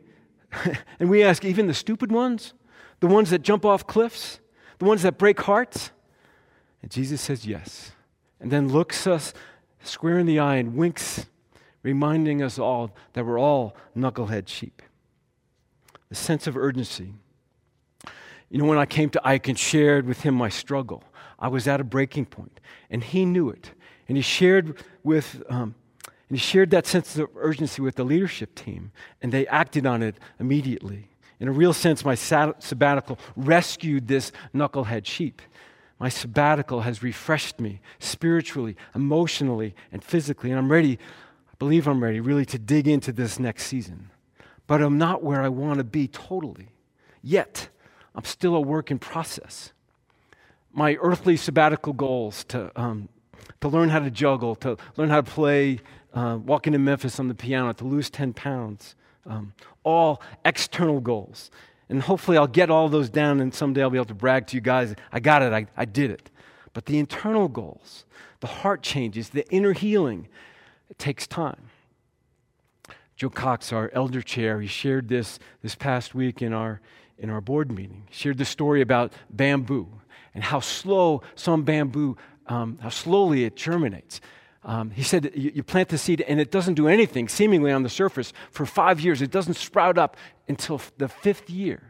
and 0.99 1.09
we 1.09 1.23
ask 1.23 1.43
even 1.43 1.67
the 1.67 1.73
stupid 1.73 2.11
ones, 2.11 2.53
the 2.99 3.07
ones 3.07 3.31
that 3.31 3.41
jump 3.41 3.65
off 3.65 3.87
cliffs, 3.87 4.39
the 4.77 4.85
ones 4.85 5.01
that 5.01 5.17
break 5.17 5.41
hearts. 5.41 5.91
And 6.83 6.91
Jesus 6.91 7.21
says 7.21 7.47
yes. 7.47 7.91
And 8.39 8.51
then 8.51 8.67
looks 8.67 9.07
us 9.07 9.33
square 9.83 10.19
in 10.19 10.27
the 10.27 10.37
eye 10.37 10.57
and 10.57 10.75
winks, 10.75 11.25
reminding 11.81 12.43
us 12.43 12.59
all 12.59 12.91
that 13.13 13.25
we're 13.25 13.39
all 13.39 13.75
knucklehead 13.95 14.47
sheep. 14.47 14.83
The 16.09 16.15
sense 16.15 16.45
of 16.45 16.55
urgency 16.55 17.13
you 18.49 18.59
know, 18.59 18.65
when 18.65 18.77
I 18.77 18.85
came 18.85 19.09
to 19.11 19.27
Ike 19.27 19.49
and 19.49 19.59
shared 19.59 20.05
with 20.05 20.21
him 20.21 20.33
my 20.33 20.49
struggle, 20.49 21.03
I 21.39 21.47
was 21.47 21.67
at 21.67 21.79
a 21.79 21.83
breaking 21.83 22.25
point, 22.25 22.59
and 22.89 23.03
he 23.03 23.25
knew 23.25 23.49
it. 23.49 23.71
And 24.07 24.17
he 24.17 24.23
shared 24.23 24.81
with, 25.03 25.43
um, 25.49 25.75
and 26.29 26.37
he 26.37 26.37
shared 26.37 26.71
that 26.71 26.87
sense 26.87 27.17
of 27.17 27.29
urgency 27.35 27.81
with 27.81 27.95
the 27.95 28.03
leadership 28.03 28.55
team, 28.55 28.91
and 29.21 29.31
they 29.31 29.45
acted 29.47 29.85
on 29.85 30.01
it 30.01 30.15
immediately. 30.39 31.09
In 31.39 31.47
a 31.47 31.51
real 31.51 31.73
sense, 31.73 32.03
my 32.03 32.15
sabbatical 32.15 33.19
rescued 33.35 34.07
this 34.07 34.31
knucklehead 34.55 35.05
sheep. 35.05 35.41
My 35.99 36.09
sabbatical 36.09 36.81
has 36.81 37.03
refreshed 37.03 37.59
me 37.59 37.81
spiritually, 37.99 38.75
emotionally, 38.95 39.75
and 39.91 40.03
physically, 40.03 40.51
and 40.51 40.59
I'm 40.59 40.71
ready, 40.71 40.99
I 41.51 41.55
believe 41.59 41.87
I'm 41.87 42.03
ready, 42.03 42.19
really 42.19 42.45
to 42.45 42.59
dig 42.59 42.87
into 42.87 43.11
this 43.11 43.39
next 43.39 43.65
season. 43.65 44.09
But 44.65 44.81
I'm 44.81 44.97
not 44.97 45.23
where 45.23 45.41
I 45.41 45.49
want 45.49 45.77
to 45.77 45.83
be 45.83 46.07
totally 46.07 46.69
yet. 47.21 47.69
I'm 48.15 48.25
still 48.25 48.55
a 48.55 48.61
work 48.61 48.91
in 48.91 48.99
process. 48.99 49.71
My 50.77 50.95
earthly 51.01 51.37
sabbatical 51.37 51.93
goals 51.93 52.43
to, 52.49 52.71
um, 52.79 53.09
to 53.61 53.67
learn 53.67 53.89
how 53.89 53.97
to 53.97 54.11
juggle, 54.11 54.53
to 54.57 54.77
learn 54.95 55.09
how 55.09 55.21
to 55.21 55.31
play, 55.31 55.79
uh, 56.13 56.37
Walking 56.45 56.75
in 56.75 56.83
Memphis 56.83 57.19
on 57.19 57.29
the 57.29 57.33
piano, 57.33 57.73
to 57.73 57.83
lose 57.83 58.11
10 58.11 58.33
pounds, 58.33 58.93
um, 59.25 59.53
all 59.83 60.21
external 60.45 60.99
goals. 60.99 61.49
And 61.89 62.03
hopefully 62.03 62.37
I'll 62.37 62.45
get 62.45 62.69
all 62.69 62.89
those 62.89 63.09
down 63.09 63.41
and 63.41 63.51
someday 63.51 63.81
I'll 63.81 63.89
be 63.89 63.97
able 63.97 64.05
to 64.05 64.13
brag 64.13 64.45
to 64.47 64.55
you 64.55 64.61
guys, 64.61 64.93
I 65.11 65.19
got 65.19 65.41
it, 65.41 65.51
I, 65.51 65.65
I 65.75 65.85
did 65.85 66.11
it. 66.11 66.29
But 66.73 66.85
the 66.85 66.99
internal 66.99 67.47
goals, 67.47 68.05
the 68.41 68.47
heart 68.47 68.83
changes, 68.83 69.29
the 69.29 69.49
inner 69.49 69.73
healing, 69.73 70.27
it 70.91 70.99
takes 70.99 71.25
time. 71.25 71.71
Joe 73.15 73.31
Cox, 73.31 73.73
our 73.73 73.89
elder 73.95 74.21
chair, 74.21 74.61
he 74.61 74.67
shared 74.67 75.07
this 75.07 75.39
this 75.63 75.73
past 75.73 76.13
week 76.13 76.43
in 76.43 76.53
our, 76.53 76.81
in 77.17 77.31
our 77.31 77.41
board 77.41 77.71
meeting. 77.71 78.03
He 78.09 78.13
shared 78.13 78.37
the 78.37 78.45
story 78.45 78.81
about 78.81 79.11
bamboo 79.31 79.89
and 80.37 80.43
how 80.43 80.59
slow 80.59 81.23
some 81.33 81.63
bamboo, 81.63 82.15
um, 82.45 82.77
how 82.79 82.89
slowly 82.89 83.43
it 83.43 83.55
germinates. 83.55 84.21
Um, 84.63 84.91
he 84.91 85.01
said, 85.01 85.31
you, 85.33 85.51
you 85.55 85.63
plant 85.63 85.89
the 85.89 85.97
seed 85.97 86.21
and 86.21 86.39
it 86.39 86.51
doesn't 86.51 86.75
do 86.75 86.87
anything, 86.87 87.27
seemingly 87.27 87.71
on 87.71 87.81
the 87.81 87.89
surface, 87.89 88.33
for 88.51 88.63
five 88.63 89.01
years. 89.01 89.23
It 89.23 89.31
doesn't 89.31 89.55
sprout 89.55 89.97
up 89.97 90.15
until 90.47 90.79
the 90.99 91.07
fifth 91.07 91.49
year. 91.49 91.81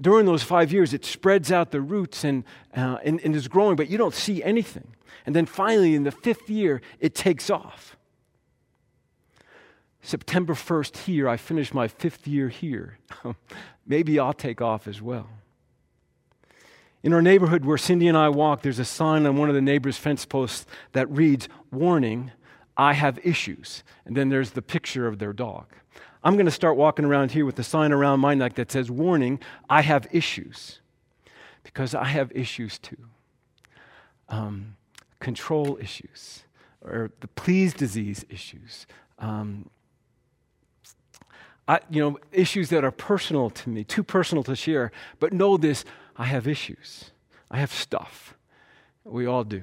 During 0.00 0.26
those 0.26 0.44
five 0.44 0.72
years, 0.72 0.94
it 0.94 1.04
spreads 1.04 1.50
out 1.50 1.72
the 1.72 1.80
roots 1.80 2.22
and, 2.22 2.44
uh, 2.76 2.98
and, 3.04 3.20
and 3.24 3.34
is 3.34 3.48
growing, 3.48 3.74
but 3.74 3.90
you 3.90 3.98
don't 3.98 4.14
see 4.14 4.44
anything. 4.44 4.94
And 5.26 5.34
then 5.34 5.44
finally, 5.44 5.96
in 5.96 6.04
the 6.04 6.12
fifth 6.12 6.48
year, 6.48 6.80
it 7.00 7.16
takes 7.16 7.50
off. 7.50 7.96
September 10.02 10.54
1st 10.54 10.98
here, 10.98 11.28
I 11.28 11.36
finished 11.36 11.74
my 11.74 11.88
fifth 11.88 12.28
year 12.28 12.48
here. 12.48 13.00
Maybe 13.88 14.20
I'll 14.20 14.32
take 14.32 14.62
off 14.62 14.86
as 14.86 15.02
well. 15.02 15.28
In 17.06 17.12
our 17.12 17.22
neighborhood 17.22 17.64
where 17.64 17.78
Cindy 17.78 18.08
and 18.08 18.18
I 18.18 18.28
walk, 18.30 18.62
there's 18.62 18.80
a 18.80 18.84
sign 18.84 19.26
on 19.26 19.36
one 19.36 19.48
of 19.48 19.54
the 19.54 19.60
neighbor's 19.60 19.96
fence 19.96 20.26
posts 20.26 20.66
that 20.90 21.08
reads, 21.08 21.48
Warning, 21.70 22.32
I 22.76 22.94
have 22.94 23.20
issues. 23.24 23.84
And 24.04 24.16
then 24.16 24.28
there's 24.28 24.50
the 24.50 24.60
picture 24.60 25.06
of 25.06 25.20
their 25.20 25.32
dog. 25.32 25.66
I'm 26.24 26.34
going 26.34 26.46
to 26.46 26.50
start 26.50 26.76
walking 26.76 27.04
around 27.04 27.30
here 27.30 27.46
with 27.46 27.56
a 27.60 27.62
sign 27.62 27.92
around 27.92 28.18
my 28.18 28.34
neck 28.34 28.56
that 28.56 28.72
says, 28.72 28.90
Warning, 28.90 29.38
I 29.70 29.82
have 29.82 30.08
issues. 30.10 30.80
Because 31.62 31.94
I 31.94 32.06
have 32.06 32.32
issues 32.34 32.76
too. 32.76 32.98
Um, 34.28 34.74
control 35.20 35.78
issues, 35.80 36.42
or 36.82 37.12
the 37.20 37.28
please 37.28 37.72
disease 37.72 38.24
issues. 38.28 38.84
Um, 39.20 39.70
I, 41.68 41.78
you 41.88 42.00
know, 42.00 42.18
issues 42.32 42.68
that 42.70 42.82
are 42.82 42.90
personal 42.90 43.50
to 43.50 43.68
me, 43.68 43.84
too 43.84 44.02
personal 44.02 44.42
to 44.42 44.56
share. 44.56 44.90
But 45.20 45.32
know 45.32 45.56
this 45.56 45.84
I 46.18 46.24
have 46.24 46.48
issues, 46.48 47.10
I 47.50 47.58
have 47.58 47.72
stuff. 47.72 48.34
We 49.04 49.26
all 49.26 49.44
do. 49.44 49.62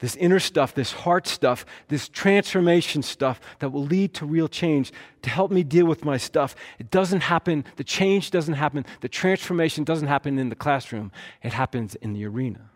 This 0.00 0.16
inner 0.16 0.40
stuff, 0.40 0.74
this 0.74 0.92
heart 0.92 1.26
stuff, 1.26 1.64
this 1.88 2.08
transformation 2.08 3.00
stuff 3.02 3.40
that 3.60 3.70
will 3.70 3.84
lead 3.84 4.12
to 4.14 4.26
real 4.26 4.48
change 4.48 4.92
to 5.22 5.30
help 5.30 5.50
me 5.50 5.62
deal 5.62 5.86
with 5.86 6.04
my 6.04 6.18
stuff. 6.18 6.54
It 6.78 6.90
doesn't 6.90 7.22
happen, 7.22 7.64
the 7.76 7.84
change 7.84 8.30
doesn't 8.30 8.54
happen, 8.54 8.84
the 9.00 9.08
transformation 9.08 9.84
doesn't 9.84 10.08
happen 10.08 10.38
in 10.38 10.50
the 10.50 10.56
classroom, 10.56 11.12
it 11.42 11.52
happens 11.54 11.94
in 11.94 12.12
the 12.12 12.26
arena. 12.26 12.68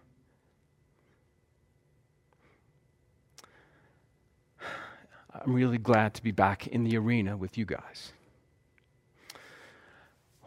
I'm 5.35 5.53
really 5.53 5.79
glad 5.79 6.14
to 6.14 6.22
be 6.22 6.31
back 6.31 6.66
in 6.66 6.85
the 6.85 6.96
arena 6.96 7.37
with 7.37 7.59
you 7.59 7.64
guys. 7.64 8.12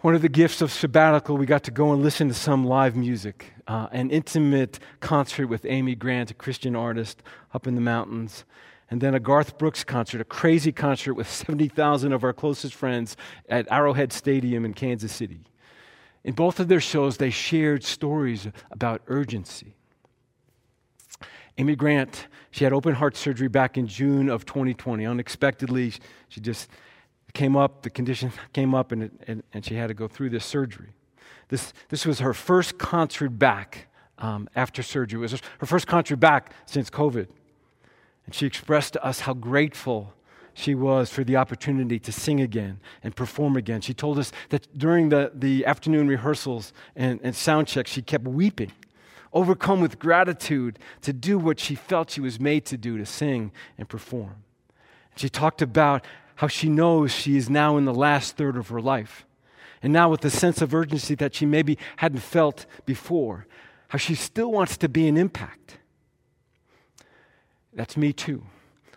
One 0.02 0.16
of 0.16 0.24
the 0.24 0.30
gifts 0.30 0.64
of 0.64 0.72
sabbatical, 0.72 1.38
we 1.38 1.46
got 1.46 1.62
to 1.66 1.72
go 1.72 1.94
and 1.94 2.02
listen 2.02 2.28
to 2.28 2.34
some 2.34 2.66
live 2.66 2.96
music, 2.96 3.54
uh, 3.68 3.88
an 3.92 4.10
intimate 4.10 4.80
concert 5.00 5.46
with 5.46 5.64
Amy 5.64 5.94
Grant, 5.94 6.32
a 6.32 6.34
Christian 6.34 6.76
artist 6.76 7.22
up 7.54 7.68
in 7.68 7.76
the 7.76 7.82
mountains, 7.82 8.44
and 8.90 9.00
then 9.00 9.14
a 9.14 9.20
Garth 9.20 9.60
Brooks 9.60 9.84
concert, 9.84 10.20
a 10.20 10.24
crazy 10.24 10.72
concert 10.72 11.14
with 11.14 11.30
70,000 11.30 12.14
of 12.14 12.24
our 12.24 12.34
closest 12.34 12.74
friends 12.74 13.16
at 13.48 13.72
Arrowhead 13.72 14.12
Stadium 14.12 14.66
in 14.66 14.74
Kansas 14.74 15.12
City. 15.12 15.42
In 16.24 16.34
both 16.34 16.60
of 16.60 16.68
their 16.68 16.82
shows, 16.82 17.18
they 17.18 17.30
shared 17.30 17.84
stories 17.84 18.48
about 18.72 19.04
urgency. 19.06 19.76
Amy 21.60 21.76
Grant, 21.76 22.26
she 22.50 22.64
had 22.64 22.74
open 22.74 22.96
heart 22.96 23.16
surgery 23.16 23.50
back 23.50 23.78
in 23.78 23.86
June 23.86 24.30
of 24.30 24.48
2020. 24.48 25.06
Unexpectedly, 25.06 25.94
she 26.28 26.42
just 26.42 26.70
came 27.34 27.56
up, 27.56 27.84
the 27.84 27.90
condition 27.90 28.32
came 28.54 28.74
up, 28.74 28.92
and, 28.92 29.04
it, 29.04 29.12
and, 29.28 29.44
and, 29.54 29.66
she 29.66 29.76
had 29.76 29.88
to 29.88 29.94
go 29.94 30.08
through 30.08 30.30
this 30.30 30.46
surgery. 30.46 30.90
This, 31.50 31.74
this 31.90 32.06
was 32.06 32.20
her 32.20 32.34
first 32.34 32.78
concert 32.78 33.30
back 33.30 33.88
um, 34.18 34.48
after 34.56 34.82
surgery. 34.84 35.20
It 35.20 35.22
was 35.22 35.42
her 35.60 35.66
first 35.66 35.88
concert 35.88 36.18
back 36.18 36.54
since 36.66 36.90
COVID. 36.90 37.28
And 38.26 38.36
she 38.36 38.46
expressed 38.46 38.94
to 38.94 39.04
us 39.04 39.22
how 39.22 39.34
grateful 39.34 40.14
she 40.54 40.76
was 40.76 41.10
for 41.10 41.24
the 41.24 41.38
opportunity 41.38 42.00
to 42.00 42.12
sing 42.12 42.40
again 42.40 42.80
and 43.04 43.16
perform 43.16 43.56
again. 43.56 43.82
She 43.82 43.94
told 43.94 44.20
us 44.20 44.32
that 44.50 44.68
during 44.78 45.10
the, 45.10 45.32
the 45.34 45.66
afternoon 45.66 46.08
rehearsals 46.08 46.74
and, 46.96 47.20
and 47.24 47.36
sound 47.36 47.68
checks, 47.68 47.92
she 47.92 48.02
kept 48.02 48.26
weeping, 48.26 48.72
overcome 49.34 49.82
with 49.82 49.98
gratitude 49.98 50.78
to 51.02 51.14
do 51.14 51.38
what 51.38 51.60
she 51.60 51.76
felt 51.76 52.12
she 52.12 52.22
was 52.22 52.40
made 52.40 52.66
to 52.66 52.78
do 52.78 52.98
to 52.98 53.06
sing 53.06 53.52
and 53.78 53.88
perform. 53.88 54.44
She 55.16 55.30
talked 55.30 55.62
about 55.62 56.06
how 56.42 56.48
she 56.48 56.68
knows 56.68 57.12
she 57.12 57.38
is 57.38 57.52
now 57.52 57.78
in 57.78 57.86
the 57.86 57.94
last 57.94 58.36
third 58.36 58.58
of 58.58 58.70
her 58.70 58.82
life. 58.82 59.28
And 59.84 59.94
now, 59.94 60.10
with 60.10 60.26
a 60.26 60.32
sense 60.32 60.60
of 60.60 60.74
urgency 60.74 61.14
that 61.14 61.36
she 61.36 61.46
maybe 61.46 61.78
hadn't 61.98 62.22
felt 62.22 62.66
before, 62.84 63.46
how 63.90 64.00
she 64.00 64.16
still 64.16 64.52
wants 64.52 64.76
to 64.78 64.90
be 64.90 65.08
an 65.08 65.18
impact. 65.18 65.78
That's 67.76 67.96
me 67.96 68.12
too. 68.12 68.42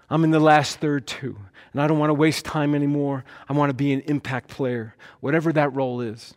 I'm 0.09 0.25
in 0.25 0.31
the 0.31 0.41
last 0.41 0.79
third 0.79 1.07
too. 1.07 1.37
And 1.75 1.83
I 1.83 1.87
don't 1.87 1.99
want 1.99 2.09
to 2.09 2.15
waste 2.15 2.47
time 2.47 2.75
anymore. 2.75 3.27
I 3.47 3.53
want 3.53 3.69
to 3.69 3.75
be 3.75 3.93
an 3.93 4.01
impact 4.07 4.49
player, 4.49 4.95
whatever 5.21 5.53
that 5.53 5.71
role 5.75 6.01
is. 6.01 6.33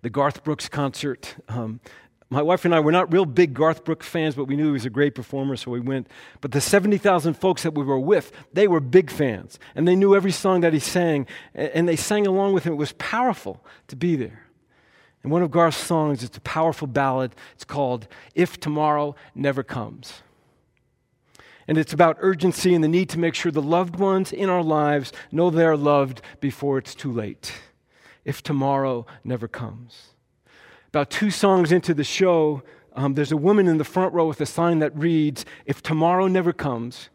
The 0.00 0.08
Garth 0.08 0.44
Brooks 0.44 0.70
concert 0.70 1.34
um, 1.50 1.80
my 2.28 2.42
wife 2.42 2.64
and 2.64 2.74
I 2.74 2.80
were 2.80 2.92
not 2.92 3.12
real 3.12 3.24
big 3.24 3.54
Garth 3.54 3.84
Brooks 3.84 4.08
fans, 4.08 4.34
but 4.34 4.46
we 4.46 4.56
knew 4.56 4.66
he 4.66 4.72
was 4.72 4.84
a 4.84 4.90
great 4.90 5.14
performer, 5.14 5.54
so 5.56 5.70
we 5.70 5.78
went. 5.78 6.08
But 6.40 6.50
the 6.50 6.60
70,000 6.60 7.34
folks 7.34 7.62
that 7.62 7.74
we 7.74 7.84
were 7.84 8.00
with, 8.00 8.32
they 8.52 8.66
were 8.66 8.80
big 8.80 9.10
fans. 9.10 9.60
And 9.76 9.86
they 9.86 9.94
knew 9.94 10.16
every 10.16 10.32
song 10.32 10.62
that 10.62 10.72
he 10.72 10.80
sang, 10.80 11.26
and 11.54 11.88
they 11.88 11.94
sang 11.94 12.26
along 12.26 12.52
with 12.52 12.64
him. 12.64 12.72
It 12.72 12.76
was 12.76 12.92
powerful 12.94 13.64
to 13.86 13.96
be 13.96 14.16
there. 14.16 14.42
And 15.22 15.30
one 15.30 15.42
of 15.42 15.52
Garth's 15.52 15.76
songs, 15.76 16.24
it's 16.24 16.36
a 16.36 16.40
powerful 16.40 16.88
ballad. 16.88 17.34
It's 17.54 17.64
called 17.64 18.08
If 18.34 18.58
Tomorrow 18.58 19.14
Never 19.34 19.62
Comes. 19.62 20.22
And 21.68 21.78
it's 21.78 21.92
about 21.92 22.16
urgency 22.20 22.74
and 22.74 22.82
the 22.82 22.88
need 22.88 23.08
to 23.10 23.18
make 23.18 23.34
sure 23.34 23.50
the 23.52 23.62
loved 23.62 23.96
ones 23.96 24.32
in 24.32 24.48
our 24.48 24.62
lives 24.62 25.12
know 25.32 25.50
they're 25.50 25.76
loved 25.76 26.22
before 26.40 26.78
it's 26.78 26.94
too 26.94 27.12
late. 27.12 27.52
If 28.24 28.42
tomorrow 28.42 29.06
never 29.24 29.46
comes. 29.48 30.15
About 30.96 31.10
two 31.10 31.30
songs 31.30 31.72
into 31.72 31.92
the 31.92 32.04
show, 32.04 32.62
um, 32.94 33.12
there's 33.12 33.30
a 33.30 33.36
woman 33.36 33.68
in 33.68 33.76
the 33.76 33.84
front 33.84 34.14
row 34.14 34.26
with 34.26 34.40
a 34.40 34.46
sign 34.46 34.78
that 34.78 34.96
reads, 34.96 35.44
If 35.66 35.82
tomorrow 35.82 36.26
never 36.26 36.54
comes, 36.54 37.10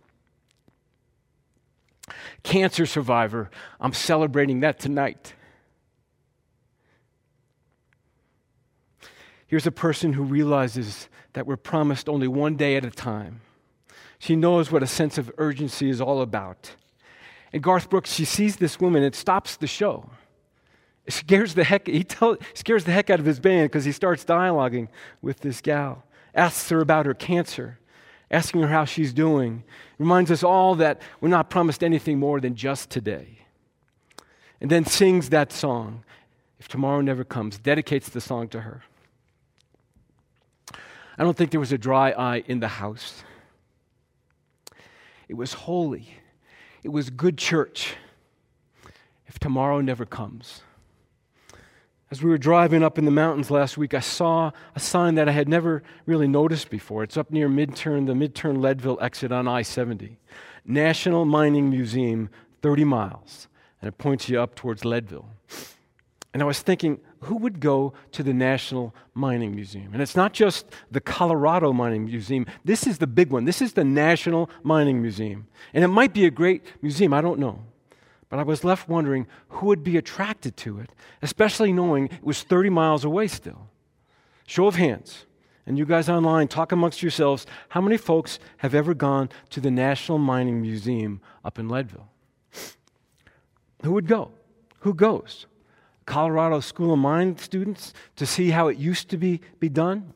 cancer 2.43 2.85
survivor, 2.85 3.49
I'm 3.79 3.93
celebrating 3.93 4.59
that 4.59 4.77
tonight. 4.77 5.33
Here's 9.47 9.65
a 9.65 9.71
person 9.71 10.13
who 10.13 10.25
realizes 10.25 11.09
that 11.33 11.47
we're 11.47 11.57
promised 11.57 12.07
only 12.07 12.27
one 12.27 12.57
day 12.57 12.75
at 12.75 12.85
a 12.85 12.91
time. 12.91 13.41
She 14.19 14.35
knows 14.35 14.71
what 14.71 14.83
a 14.83 14.87
sense 14.87 15.17
of 15.17 15.31
urgency 15.39 15.89
is 15.89 15.99
all 15.99 16.21
about. 16.21 16.75
And 17.51 17.63
Garth 17.63 17.89
Brooks, 17.89 18.13
she 18.13 18.25
sees 18.25 18.57
this 18.57 18.79
woman, 18.79 19.01
it 19.01 19.15
stops 19.15 19.55
the 19.55 19.65
show. 19.65 20.11
Scares 21.11 21.53
the 21.53 21.63
heck, 21.63 21.87
he 21.87 22.03
tell, 22.03 22.37
scares 22.53 22.85
the 22.85 22.91
heck 22.91 23.09
out 23.09 23.19
of 23.19 23.25
his 23.25 23.39
band 23.39 23.69
because 23.69 23.85
he 23.85 23.91
starts 23.91 24.23
dialoguing 24.23 24.87
with 25.21 25.41
this 25.41 25.61
gal, 25.61 26.03
asks 26.33 26.69
her 26.69 26.79
about 26.79 27.05
her 27.05 27.13
cancer, 27.13 27.77
asking 28.29 28.61
her 28.61 28.69
how 28.69 28.85
she's 28.85 29.13
doing, 29.13 29.63
reminds 29.99 30.31
us 30.31 30.43
all 30.43 30.75
that 30.75 31.01
we're 31.19 31.29
not 31.29 31.49
promised 31.49 31.83
anything 31.83 32.17
more 32.17 32.39
than 32.39 32.55
just 32.55 32.89
today. 32.89 33.39
And 34.61 34.69
then 34.69 34.85
sings 34.85 35.29
that 35.29 35.51
song, 35.51 36.03
If 36.59 36.67
Tomorrow 36.67 37.01
Never 37.01 37.23
Comes, 37.23 37.57
dedicates 37.57 38.09
the 38.09 38.21
song 38.21 38.47
to 38.49 38.61
her. 38.61 38.83
I 41.17 41.23
don't 41.23 41.35
think 41.35 41.51
there 41.51 41.59
was 41.59 41.71
a 41.71 41.77
dry 41.77 42.11
eye 42.11 42.43
in 42.47 42.61
the 42.61 42.67
house. 42.67 43.23
It 45.27 45.35
was 45.35 45.53
holy. 45.53 46.15
It 46.83 46.89
was 46.89 47.09
good 47.09 47.37
church. 47.37 47.95
If 49.27 49.39
tomorrow 49.39 49.81
never 49.81 50.05
comes. 50.05 50.61
As 52.11 52.21
we 52.21 52.29
were 52.29 52.37
driving 52.37 52.83
up 52.83 52.97
in 52.97 53.05
the 53.05 53.11
mountains 53.11 53.49
last 53.49 53.77
week, 53.77 53.93
I 53.93 54.01
saw 54.01 54.51
a 54.75 54.81
sign 54.81 55.15
that 55.15 55.29
I 55.29 55.31
had 55.31 55.47
never 55.47 55.81
really 56.05 56.27
noticed 56.27 56.69
before. 56.69 57.03
It's 57.03 57.15
up 57.15 57.31
near 57.31 57.47
Minturn, 57.47 58.05
the 58.05 58.13
Minturn 58.13 58.61
Leadville 58.61 58.99
exit 59.01 59.31
on 59.31 59.47
I 59.47 59.61
70. 59.61 60.17
National 60.65 61.23
Mining 61.23 61.69
Museum, 61.69 62.29
30 62.61 62.83
miles. 62.83 63.47
And 63.81 63.87
it 63.87 63.97
points 63.97 64.27
you 64.27 64.41
up 64.41 64.55
towards 64.55 64.83
Leadville. 64.83 65.29
And 66.33 66.43
I 66.43 66.45
was 66.45 66.59
thinking, 66.59 66.99
who 67.21 67.37
would 67.37 67.61
go 67.61 67.93
to 68.11 68.23
the 68.23 68.33
National 68.33 68.93
Mining 69.13 69.55
Museum? 69.55 69.93
And 69.93 70.01
it's 70.01 70.15
not 70.15 70.33
just 70.33 70.65
the 70.91 70.99
Colorado 70.99 71.71
Mining 71.71 72.05
Museum. 72.05 72.45
This 72.65 72.87
is 72.87 72.97
the 72.97 73.07
big 73.07 73.31
one. 73.31 73.45
This 73.45 73.61
is 73.61 73.71
the 73.71 73.85
National 73.85 74.49
Mining 74.63 75.01
Museum. 75.01 75.47
And 75.73 75.81
it 75.81 75.87
might 75.87 76.13
be 76.13 76.25
a 76.25 76.31
great 76.31 76.63
museum, 76.81 77.13
I 77.13 77.21
don't 77.21 77.39
know. 77.39 77.63
But 78.31 78.39
I 78.39 78.43
was 78.43 78.63
left 78.63 78.87
wondering 78.87 79.27
who 79.49 79.67
would 79.67 79.83
be 79.83 79.97
attracted 79.97 80.55
to 80.57 80.79
it, 80.79 80.89
especially 81.21 81.73
knowing 81.73 82.05
it 82.05 82.23
was 82.23 82.41
30 82.41 82.69
miles 82.69 83.03
away 83.03 83.27
still. 83.27 83.67
Show 84.47 84.67
of 84.67 84.75
hands. 84.75 85.25
And 85.67 85.77
you 85.77 85.85
guys 85.85 86.07
online, 86.07 86.47
talk 86.47 86.71
amongst 86.71 87.03
yourselves. 87.03 87.45
How 87.69 87.81
many 87.81 87.97
folks 87.97 88.39
have 88.57 88.73
ever 88.73 88.93
gone 88.93 89.29
to 89.49 89.59
the 89.59 89.69
National 89.69 90.17
Mining 90.17 90.61
Museum 90.61 91.19
up 91.43 91.59
in 91.59 91.67
Leadville? 91.67 92.07
Who 93.83 93.91
would 93.91 94.07
go? 94.07 94.31
Who 94.79 94.93
goes? 94.93 95.45
Colorado 96.05 96.61
School 96.61 96.93
of 96.93 96.99
Mine 96.99 97.37
students 97.37 97.93
to 98.15 98.25
see 98.25 98.51
how 98.51 98.69
it 98.69 98.77
used 98.77 99.09
to 99.09 99.17
be, 99.17 99.41
be 99.59 99.67
done? 99.67 100.13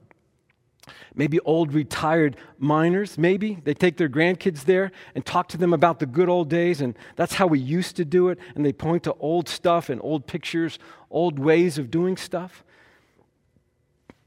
Maybe 1.14 1.40
old 1.42 1.74
retired 1.74 2.38
miners, 2.60 3.18
maybe. 3.18 3.60
They 3.64 3.74
take 3.74 3.98
their 3.98 4.10
grandkids 4.10 4.66
there 4.66 4.92
and 5.14 5.26
talk 5.26 5.48
to 5.50 5.58
them 5.58 5.74
about 5.74 6.00
the 6.00 6.06
good 6.06 6.30
old 6.30 6.50
days, 6.50 6.82
and 6.82 6.98
that's 7.16 7.36
how 7.36 7.48
we 7.48 7.60
used 7.60 7.96
to 7.98 8.06
do 8.06 8.30
it. 8.30 8.40
And 8.56 8.66
they 8.66 8.74
point 8.74 9.04
to 9.04 9.14
old 9.14 9.48
stuff 9.50 9.90
and 9.90 10.02
old 10.04 10.28
pictures, 10.28 10.80
old 11.10 11.40
ways 11.40 11.78
of 11.78 11.90
doing 11.90 12.18
stuff. 12.18 12.64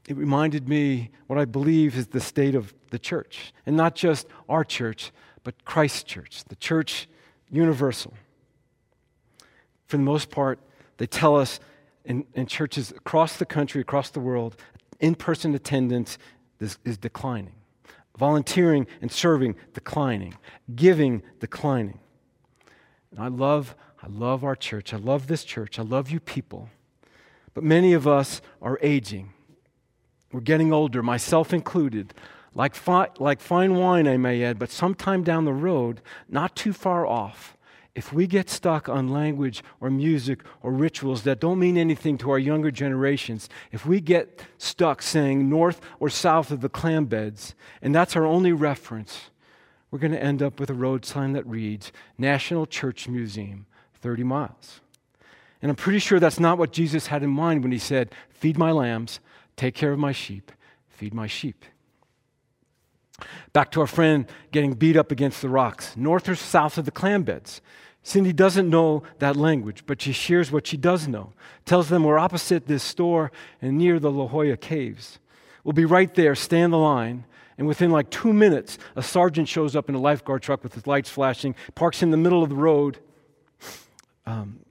It 0.07 0.17
reminded 0.17 0.67
me 0.67 1.11
what 1.27 1.37
I 1.37 1.45
believe 1.45 1.95
is 1.95 2.07
the 2.07 2.19
state 2.19 2.55
of 2.55 2.73
the 2.89 2.99
church, 2.99 3.53
and 3.65 3.77
not 3.77 3.95
just 3.95 4.27
our 4.47 4.63
church, 4.63 5.11
but 5.43 5.63
Christ's 5.65 6.03
church, 6.03 6.43
the 6.45 6.55
church 6.55 7.07
universal. 7.49 8.13
For 9.85 9.97
the 9.97 10.03
most 10.03 10.29
part, 10.31 10.59
they 10.97 11.07
tell 11.07 11.35
us 11.35 11.59
in, 12.05 12.25
in 12.33 12.47
churches 12.47 12.91
across 12.91 13.37
the 13.37 13.45
country, 13.45 13.81
across 13.81 14.09
the 14.09 14.19
world, 14.19 14.57
in 14.99 15.15
person 15.15 15.53
attendance 15.55 16.17
is, 16.59 16.77
is 16.83 16.97
declining. 16.97 17.53
Volunteering 18.17 18.85
and 19.01 19.11
serving, 19.11 19.55
declining. 19.73 20.35
Giving, 20.75 21.23
declining. 21.39 21.99
And 23.11 23.19
I 23.19 23.27
love, 23.27 23.75
I 24.03 24.07
love 24.07 24.43
our 24.43 24.55
church. 24.55 24.93
I 24.93 24.97
love 24.97 25.27
this 25.27 25.43
church. 25.43 25.79
I 25.79 25.83
love 25.83 26.09
you 26.09 26.19
people. 26.19 26.69
But 27.53 27.63
many 27.63 27.93
of 27.93 28.07
us 28.07 28.41
are 28.61 28.77
aging. 28.81 29.33
We're 30.31 30.41
getting 30.41 30.71
older, 30.71 31.01
myself 31.01 31.53
included. 31.53 32.13
Like, 32.53 32.75
fi- 32.75 33.09
like 33.19 33.41
fine 33.41 33.75
wine, 33.75 34.07
I 34.07 34.17
may 34.17 34.43
add, 34.43 34.59
but 34.59 34.69
sometime 34.69 35.23
down 35.23 35.45
the 35.45 35.53
road, 35.53 36.01
not 36.27 36.55
too 36.55 36.73
far 36.73 37.05
off, 37.05 37.55
if 37.99 38.13
we 38.13 38.27
get 38.27 38.49
stuck 38.49 38.87
on 38.87 39.09
language 39.09 39.61
or 39.81 39.89
music 39.89 40.39
or 40.63 40.71
rituals 40.71 41.23
that 41.23 41.41
don't 41.41 41.59
mean 41.59 41.77
anything 41.77 42.17
to 42.19 42.31
our 42.31 42.39
younger 42.39 42.71
generations, 42.71 43.49
if 43.73 43.85
we 43.85 43.99
get 43.99 44.41
stuck 44.57 45.01
saying 45.01 45.49
north 45.49 45.81
or 45.99 46.09
south 46.09 46.49
of 46.49 46.61
the 46.61 46.69
clam 46.69 47.07
beds, 47.07 47.55
and 47.81 47.93
that's 47.93 48.15
our 48.15 48.25
only 48.25 48.53
reference, 48.53 49.31
we're 49.91 49.99
going 49.99 50.13
to 50.13 50.23
end 50.23 50.41
up 50.41 50.61
with 50.61 50.69
a 50.69 50.73
road 50.73 51.03
sign 51.03 51.33
that 51.33 51.45
reads 51.45 51.91
National 52.17 52.65
Church 52.65 53.09
Museum, 53.09 53.65
30 53.95 54.23
miles. 54.23 54.79
And 55.61 55.69
I'm 55.69 55.75
pretty 55.75 55.99
sure 55.99 56.21
that's 56.21 56.39
not 56.39 56.57
what 56.57 56.71
Jesus 56.71 57.07
had 57.07 57.21
in 57.21 57.29
mind 57.29 57.63
when 57.63 57.73
he 57.73 57.79
said, 57.79 58.15
Feed 58.29 58.57
my 58.57 58.71
lambs, 58.71 59.19
take 59.57 59.75
care 59.75 59.91
of 59.91 59.99
my 59.99 60.13
sheep, 60.13 60.53
feed 60.87 61.13
my 61.13 61.27
sheep. 61.27 61.65
Back 63.51 63.71
to 63.71 63.81
our 63.81 63.87
friend 63.87 64.25
getting 64.53 64.71
beat 64.71 64.95
up 64.95 65.11
against 65.11 65.41
the 65.41 65.49
rocks, 65.49 65.97
north 65.97 66.29
or 66.29 66.35
south 66.35 66.77
of 66.77 66.85
the 66.85 66.91
clam 66.91 67.23
beds. 67.23 67.59
Cindy 68.03 68.33
doesn't 68.33 68.69
know 68.69 69.03
that 69.19 69.35
language, 69.35 69.83
but 69.85 70.01
she 70.01 70.11
shares 70.13 70.51
what 70.51 70.65
she 70.65 70.77
does 70.77 71.07
know. 71.07 71.33
Tells 71.65 71.89
them 71.89 72.03
we're 72.03 72.17
opposite 72.17 72.65
this 72.65 72.83
store 72.83 73.31
and 73.61 73.77
near 73.77 73.99
the 73.99 74.11
La 74.11 74.27
Jolla 74.27 74.57
Caves. 74.57 75.19
We'll 75.63 75.73
be 75.73 75.85
right 75.85 76.13
there, 76.15 76.35
stay 76.35 76.61
in 76.61 76.71
the 76.71 76.77
line. 76.77 77.25
And 77.57 77.67
within 77.67 77.91
like 77.91 78.09
two 78.09 78.31
minutes, 78.31 78.77
a 78.95 79.03
sergeant 79.03 79.49
shows 79.49 79.75
up 79.75 79.89
in 79.89 79.95
a 79.95 79.99
lifeguard 79.99 80.41
truck 80.41 80.63
with 80.63 80.73
his 80.73 80.87
lights 80.87 81.09
flashing, 81.09 81.55
parks 81.75 82.01
in 82.01 82.09
the 82.09 82.17
middle 82.17 82.41
of 82.41 82.49
the 82.49 82.55
road. 82.55 82.99
Um, 84.25 84.61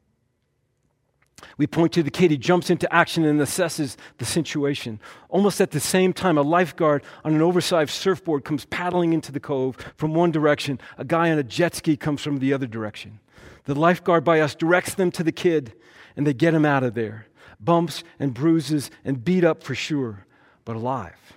we 1.59 1.67
point 1.67 1.93
to 1.93 2.03
the 2.03 2.11
kid. 2.11 2.31
He 2.31 2.39
jumps 2.39 2.71
into 2.71 2.93
action 2.95 3.25
and 3.25 3.41
assesses 3.41 3.97
the 4.17 4.25
situation. 4.25 5.01
Almost 5.29 5.61
at 5.61 5.73
the 5.73 5.81
same 5.81 6.13
time, 6.13 6.39
a 6.39 6.43
lifeguard 6.43 7.03
on 7.25 7.35
an 7.35 7.43
oversized 7.43 7.91
surfboard 7.91 8.45
comes 8.45 8.65
paddling 8.67 9.13
into 9.13 9.33
the 9.33 9.41
cove 9.41 9.77
from 9.97 10.15
one 10.15 10.31
direction. 10.31 10.81
A 10.97 11.05
guy 11.05 11.31
on 11.31 11.39
a 11.39 11.43
jet 11.43 11.75
ski 11.75 11.97
comes 11.97 12.23
from 12.23 12.39
the 12.39 12.53
other 12.53 12.67
direction. 12.67 13.19
The 13.65 13.75
lifeguard 13.75 14.25
by 14.25 14.41
us 14.41 14.55
directs 14.55 14.95
them 14.95 15.11
to 15.11 15.25
the 15.25 15.33
kid, 15.33 15.75
and 16.17 16.27
they 16.27 16.33
get 16.33 16.55
him 16.55 16.65
out 16.65 16.85
of 16.85 16.95
there. 16.95 17.27
Bumps 17.61 18.05
and 18.21 18.33
bruises 18.33 18.91
and 19.05 19.25
beat 19.25 19.45
up 19.45 19.65
for 19.65 19.75
sure, 19.75 20.25
but 20.65 20.77
alive. 20.77 21.35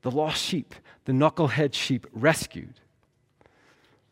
The 0.00 0.10
lost 0.10 0.42
sheep, 0.42 0.74
the 1.04 1.12
knucklehead 1.12 1.74
sheep, 1.74 2.06
rescued. 2.12 2.80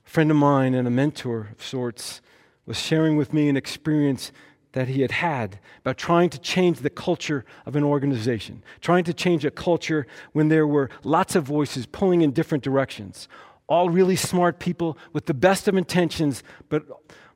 A 0.06 0.10
friend 0.10 0.30
of 0.30 0.36
mine 0.36 0.74
and 0.74 0.86
a 0.86 0.90
mentor 0.90 1.48
of 1.52 1.64
sorts 1.64 2.20
was 2.66 2.78
sharing 2.78 3.16
with 3.16 3.32
me 3.32 3.48
an 3.48 3.56
experience 3.56 4.30
that 4.72 4.88
he 4.88 5.02
had 5.02 5.10
had 5.10 5.58
about 5.80 5.98
trying 5.98 6.30
to 6.30 6.38
change 6.38 6.80
the 6.80 6.90
culture 6.90 7.44
of 7.66 7.76
an 7.76 7.84
organization, 7.84 8.62
trying 8.80 9.04
to 9.04 9.14
change 9.14 9.44
a 9.44 9.50
culture 9.50 10.06
when 10.32 10.48
there 10.48 10.66
were 10.66 10.90
lots 11.04 11.36
of 11.36 11.44
voices 11.44 11.86
pulling 11.86 12.22
in 12.22 12.32
different 12.32 12.64
directions. 12.64 13.28
All 13.68 13.90
really 13.90 14.16
smart 14.16 14.58
people 14.58 14.98
with 15.12 15.26
the 15.26 15.34
best 15.34 15.68
of 15.68 15.76
intentions, 15.76 16.42
but 16.68 16.84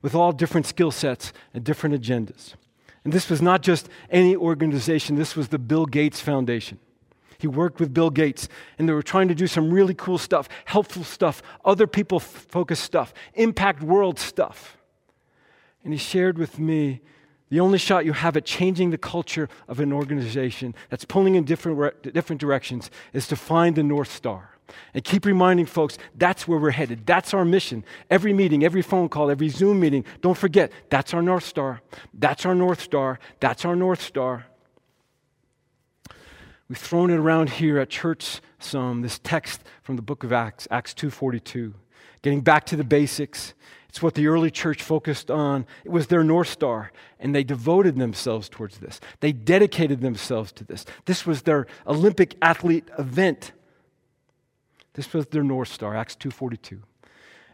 with 0.03 0.15
all 0.15 0.33
different 0.33 0.67
skill 0.67 0.91
sets 0.91 1.33
and 1.53 1.63
different 1.63 1.95
agendas. 1.95 2.55
And 3.05 3.13
this 3.13 3.31
was 3.31 3.41
not 3.41 3.63
just 3.63 3.89
any 4.11 4.35
organization, 4.35 5.17
this 5.17 5.37
was 5.37 5.49
the 5.49 5.59
Bill 5.59 5.87
Gates 5.87 6.21
Foundation. 6.21 6.79
He 7.39 7.47
worked 7.47 7.81
with 7.81 7.93
Bill 7.93 8.11
Gates, 8.11 8.49
and 8.79 8.89
they 8.89 8.93
were 8.93 9.03
trying 9.03 9.29
to 9.29 9.35
do 9.35 9.47
some 9.47 9.71
really 9.71 9.95
cool 9.95 10.19
stuff, 10.19 10.49
helpful 10.65 11.05
stuff, 11.05 11.43
other 11.65 11.87
people 11.87 12.19
focused 12.19 12.83
stuff, 12.83 13.13
impact 13.35 13.83
world 13.83 14.19
stuff. 14.19 14.79
And 15.85 15.93
he 15.93 15.99
shared 15.99 16.39
with 16.39 16.59
me 16.59 17.03
the 17.49 17.61
only 17.61 17.79
shot 17.79 18.05
you 18.05 18.13
have 18.13 18.37
at 18.37 18.45
changing 18.45 18.91
the 18.91 18.99
culture 18.99 19.49
of 19.69 19.79
an 19.81 19.93
organization 19.93 20.75
that's 20.91 21.05
pulling 21.05 21.37
in 21.37 21.45
different, 21.45 22.13
different 22.13 22.41
directions 22.41 22.91
is 23.13 23.29
to 23.29 23.37
find 23.37 23.77
the 23.77 23.83
North 23.83 24.13
Star. 24.13 24.51
And 24.95 25.05
keep 25.05 25.25
reminding 25.25 25.67
folks 25.67 25.97
that's 26.17 26.49
where 26.49 26.59
we're 26.59 26.71
headed. 26.71 27.07
That's 27.07 27.33
our 27.33 27.45
mission. 27.45 27.85
Every 28.11 28.33
meeting, 28.33 28.65
every 28.65 28.83
phone 28.83 29.09
call, 29.09 29.31
every 29.31 29.49
Zoom 29.49 29.79
meeting, 29.79 30.05
don't 30.23 30.37
forget 30.37 30.73
that's 30.91 31.15
our 31.15 31.23
North 31.23 31.45
Star. 31.45 31.83
That's 32.13 32.45
our 32.45 32.55
North 32.55 32.81
Star. 32.81 33.21
That's 33.39 33.65
our 33.65 33.77
North 33.77 34.03
Star. 34.03 34.47
We've 36.69 36.77
thrown 36.77 37.11
it 37.11 37.17
around 37.17 37.51
here 37.51 37.79
at 37.79 37.91
church 37.91 38.41
some, 38.59 39.03
this 39.03 39.21
text 39.21 39.63
from 39.83 39.95
the 39.95 40.03
book 40.03 40.25
of 40.25 40.33
Acts, 40.33 40.67
Acts 40.69 40.95
2.42. 40.95 41.75
Getting 42.23 42.41
back 42.41 42.67
to 42.67 42.77
the 42.77 42.83
basics, 42.83 43.55
it's 43.97 44.03
what 44.03 44.13
the 44.13 44.27
early 44.27 44.51
church 44.51 44.83
focused 44.83 45.31
on. 45.31 45.65
It 45.83 45.91
was 45.91 46.09
their 46.09 46.23
North 46.23 46.49
Star, 46.49 46.93
and 47.19 47.35
they 47.35 47.43
devoted 47.43 47.97
themselves 47.97 48.51
towards 48.51 48.77
this. 48.77 49.01
They 49.21 49.33
dedicated 49.33 50.03
themselves 50.03 50.53
to 50.53 50.65
this. 50.65 50.85
This 51.07 51.25
was 51.25 51.43
their 51.43 51.67
Olympic 51.87 52.37
athlete 52.43 52.91
event. 52.99 53.53
This 54.93 55.15
was 55.15 55.25
their 55.29 55.43
North 55.43 55.69
Star, 55.69 55.97
Acts 55.97 56.15
2:42. 56.15 56.83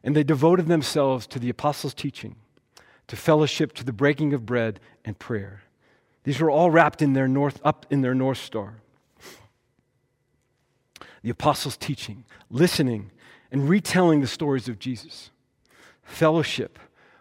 And 0.03 0.17
they 0.17 0.25
devoted 0.25 0.67
themselves 0.67 1.29
to 1.29 1.39
the 1.39 1.49
apostles' 1.49 1.95
teaching, 1.95 2.35
to 3.07 3.15
fellowship, 3.15 3.73
to 3.75 3.85
the 3.85 3.93
breaking 3.93 4.35
of 4.35 4.45
bread 4.45 4.81
and 5.05 5.17
prayer. 5.21 5.63
These 6.25 6.41
were 6.41 6.51
all 6.51 6.73
wrapped 6.73 7.03
in 7.03 7.13
their 7.13 7.29
north 7.29 7.61
up 7.63 7.87
in 7.89 8.01
their 8.03 8.17
North 8.17 8.39
Star. 8.39 8.79
The 11.23 11.31
apostles' 11.31 11.77
teaching, 11.77 12.25
listening, 12.51 13.13
and 13.53 13.69
retelling 13.69 14.23
the 14.23 14.27
stories 14.27 14.69
of 14.69 14.81
Jesus 14.81 15.31
fellowship, 16.13 16.79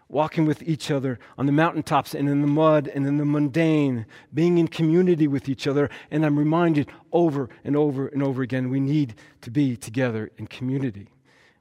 walking 0.08 0.44
with 0.44 0.62
each 0.62 0.90
other 0.90 1.18
on 1.38 1.46
the 1.46 1.52
mountaintops 1.52 2.14
and 2.14 2.28
in 2.28 2.42
the 2.42 2.46
mud 2.46 2.86
and 2.94 3.06
in 3.06 3.16
the 3.16 3.24
mundane, 3.24 4.06
being 4.32 4.58
in 4.58 4.68
community 4.68 5.26
with 5.26 5.48
each 5.48 5.66
other. 5.66 5.88
And 6.10 6.24
I'm 6.24 6.38
reminded 6.38 6.88
over 7.12 7.48
and 7.64 7.76
over 7.76 8.08
and 8.08 8.22
over 8.22 8.42
again 8.42 8.68
we 8.68 8.80
need 8.80 9.14
to 9.40 9.50
be 9.50 9.76
together 9.76 10.30
in 10.36 10.46
community. 10.46 11.08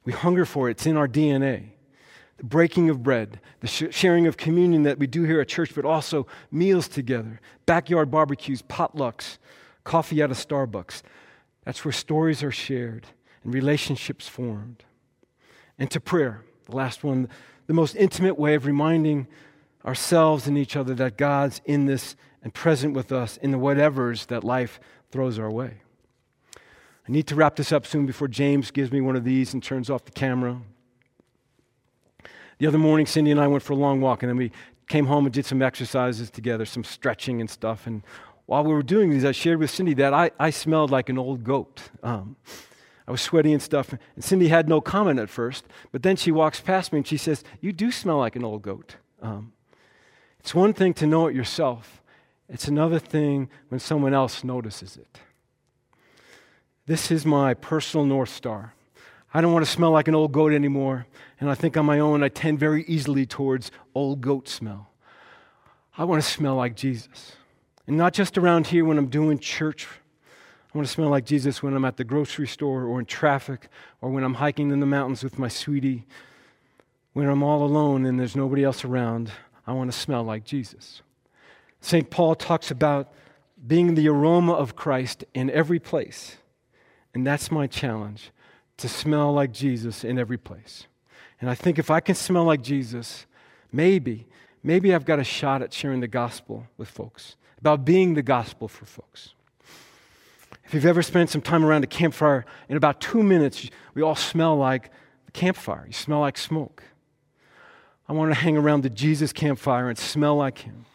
We 0.03 0.13
hunger 0.13 0.45
for 0.45 0.67
it, 0.67 0.71
it's 0.71 0.85
in 0.85 0.97
our 0.97 1.07
DNA. 1.07 1.69
The 2.37 2.43
breaking 2.43 2.89
of 2.89 3.03
bread, 3.03 3.39
the 3.59 3.67
sh- 3.67 3.83
sharing 3.91 4.27
of 4.27 4.35
communion 4.35 4.83
that 4.83 4.97
we 4.97 5.07
do 5.07 5.23
here 5.23 5.39
at 5.39 5.47
church, 5.47 5.73
but 5.75 5.85
also 5.85 6.25
meals 6.51 6.87
together, 6.87 7.39
backyard 7.65 8.09
barbecues, 8.09 8.63
potlucks, 8.63 9.37
coffee 9.83 10.21
out 10.21 10.31
of 10.31 10.37
Starbucks. 10.37 11.03
That's 11.65 11.85
where 11.85 11.91
stories 11.91 12.41
are 12.43 12.51
shared 12.51 13.05
and 13.43 13.53
relationships 13.53 14.27
formed. 14.27 14.83
And 15.77 15.89
to 15.91 15.99
prayer 15.99 16.43
the 16.71 16.77
last 16.77 17.03
one, 17.03 17.29
the 17.67 17.73
most 17.73 17.95
intimate 17.95 18.39
way 18.39 18.55
of 18.55 18.65
reminding 18.65 19.27
ourselves 19.85 20.47
and 20.47 20.57
each 20.57 20.75
other 20.75 20.93
that 20.95 21.17
God's 21.17 21.61
in 21.65 21.85
this 21.85 22.15
and 22.43 22.53
present 22.53 22.93
with 22.93 23.11
us 23.11 23.37
in 23.37 23.51
the 23.51 23.57
whatevers 23.57 24.27
that 24.27 24.43
life 24.43 24.79
throws 25.11 25.37
our 25.37 25.51
way. 25.51 25.81
I 27.07 27.11
need 27.11 27.27
to 27.27 27.35
wrap 27.35 27.55
this 27.55 27.71
up 27.71 27.85
soon 27.85 28.05
before 28.05 28.27
James 28.27 28.71
gives 28.71 28.91
me 28.91 29.01
one 29.01 29.15
of 29.15 29.23
these 29.23 29.53
and 29.53 29.63
turns 29.63 29.89
off 29.89 30.05
the 30.05 30.11
camera. 30.11 30.61
The 32.57 32.67
other 32.67 32.77
morning, 32.77 33.05
Cindy 33.05 33.31
and 33.31 33.39
I 33.39 33.47
went 33.47 33.63
for 33.63 33.73
a 33.73 33.75
long 33.75 34.01
walk, 34.01 34.21
and 34.21 34.29
then 34.29 34.37
we 34.37 34.51
came 34.87 35.07
home 35.07 35.25
and 35.25 35.33
did 35.33 35.45
some 35.45 35.61
exercises 35.61 36.29
together, 36.29 36.65
some 36.65 36.83
stretching 36.83 37.41
and 37.41 37.49
stuff. 37.49 37.87
And 37.87 38.03
while 38.45 38.63
we 38.63 38.73
were 38.73 38.83
doing 38.83 39.09
these, 39.09 39.25
I 39.25 39.31
shared 39.31 39.59
with 39.59 39.71
Cindy 39.71 39.93
that 39.95 40.13
I, 40.13 40.31
I 40.39 40.51
smelled 40.51 40.91
like 40.91 41.09
an 41.09 41.17
old 41.17 41.43
goat. 41.43 41.81
Um, 42.03 42.35
I 43.11 43.15
was 43.15 43.19
sweaty 43.19 43.51
and 43.51 43.61
stuff. 43.61 43.91
And 43.91 44.23
Cindy 44.23 44.47
had 44.47 44.69
no 44.69 44.79
comment 44.79 45.19
at 45.19 45.29
first, 45.29 45.65
but 45.91 46.01
then 46.01 46.15
she 46.15 46.31
walks 46.31 46.61
past 46.61 46.93
me 46.93 46.99
and 46.99 47.05
she 47.05 47.17
says, 47.17 47.43
You 47.59 47.73
do 47.73 47.91
smell 47.91 48.19
like 48.19 48.37
an 48.37 48.45
old 48.45 48.61
goat. 48.61 48.95
Um, 49.21 49.51
it's 50.39 50.55
one 50.55 50.71
thing 50.71 50.93
to 50.93 51.05
know 51.05 51.27
it 51.27 51.35
yourself, 51.35 52.01
it's 52.47 52.69
another 52.69 52.99
thing 52.99 53.49
when 53.67 53.81
someone 53.81 54.13
else 54.13 54.45
notices 54.45 54.95
it. 54.95 55.19
This 56.85 57.11
is 57.11 57.25
my 57.25 57.53
personal 57.53 58.05
North 58.05 58.29
Star. 58.29 58.75
I 59.33 59.41
don't 59.41 59.51
want 59.51 59.65
to 59.65 59.71
smell 59.71 59.91
like 59.91 60.07
an 60.07 60.15
old 60.15 60.31
goat 60.31 60.53
anymore, 60.53 61.05
and 61.41 61.49
I 61.49 61.55
think 61.55 61.75
on 61.75 61.85
my 61.85 61.99
own 61.99 62.23
I 62.23 62.29
tend 62.29 62.59
very 62.59 62.85
easily 62.85 63.25
towards 63.25 63.71
old 63.93 64.21
goat 64.21 64.47
smell. 64.47 64.89
I 65.97 66.05
want 66.05 66.23
to 66.23 66.29
smell 66.29 66.55
like 66.55 66.77
Jesus. 66.77 67.33
And 67.87 67.97
not 67.97 68.13
just 68.13 68.37
around 68.37 68.67
here 68.67 68.85
when 68.85 68.97
I'm 68.97 69.07
doing 69.07 69.37
church 69.37 69.85
I 70.73 70.77
want 70.77 70.87
to 70.87 70.93
smell 70.93 71.09
like 71.09 71.25
Jesus 71.25 71.61
when 71.61 71.73
I'm 71.75 71.83
at 71.83 71.97
the 71.97 72.05
grocery 72.05 72.47
store 72.47 72.85
or 72.85 72.99
in 72.99 73.05
traffic 73.05 73.67
or 73.99 74.09
when 74.09 74.23
I'm 74.23 74.35
hiking 74.35 74.71
in 74.71 74.79
the 74.79 74.85
mountains 74.85 75.21
with 75.21 75.37
my 75.37 75.49
sweetie. 75.49 76.05
When 77.11 77.27
I'm 77.27 77.43
all 77.43 77.63
alone 77.65 78.05
and 78.05 78.17
there's 78.17 78.37
nobody 78.37 78.63
else 78.63 78.85
around, 78.85 79.31
I 79.67 79.73
want 79.73 79.91
to 79.91 79.97
smell 79.97 80.23
like 80.23 80.45
Jesus. 80.45 81.01
St. 81.81 82.09
Paul 82.09 82.35
talks 82.35 82.71
about 82.71 83.11
being 83.67 83.95
the 83.95 84.07
aroma 84.07 84.53
of 84.53 84.77
Christ 84.77 85.25
in 85.33 85.49
every 85.49 85.79
place. 85.79 86.37
And 87.13 87.27
that's 87.27 87.51
my 87.51 87.67
challenge 87.67 88.31
to 88.77 88.87
smell 88.87 89.33
like 89.33 89.51
Jesus 89.51 90.05
in 90.05 90.17
every 90.17 90.37
place. 90.37 90.87
And 91.41 91.49
I 91.49 91.55
think 91.55 91.79
if 91.79 91.91
I 91.91 91.99
can 91.99 92.15
smell 92.15 92.45
like 92.45 92.61
Jesus, 92.61 93.25
maybe, 93.73 94.25
maybe 94.63 94.95
I've 94.95 95.05
got 95.05 95.19
a 95.19 95.23
shot 95.25 95.61
at 95.61 95.73
sharing 95.73 95.99
the 95.99 96.07
gospel 96.07 96.67
with 96.77 96.87
folks, 96.87 97.35
about 97.59 97.83
being 97.83 98.13
the 98.13 98.23
gospel 98.23 98.69
for 98.69 98.85
folks. 98.85 99.33
If 100.71 100.75
you've 100.75 100.85
ever 100.85 101.01
spent 101.01 101.29
some 101.29 101.41
time 101.41 101.65
around 101.65 101.83
a 101.83 101.87
campfire, 101.87 102.45
in 102.69 102.77
about 102.77 103.01
two 103.01 103.21
minutes, 103.21 103.69
we 103.93 104.01
all 104.01 104.15
smell 104.15 104.55
like 104.55 104.89
the 105.25 105.31
campfire. 105.33 105.83
You 105.85 105.91
smell 105.91 106.21
like 106.21 106.37
smoke. 106.37 106.83
I 108.07 108.13
want 108.13 108.31
to 108.31 108.39
hang 108.39 108.55
around 108.55 108.83
the 108.83 108.89
Jesus 108.89 109.33
campfire 109.33 109.89
and 109.89 109.97
smell 109.97 110.37
like 110.37 110.59
him. 110.59 110.85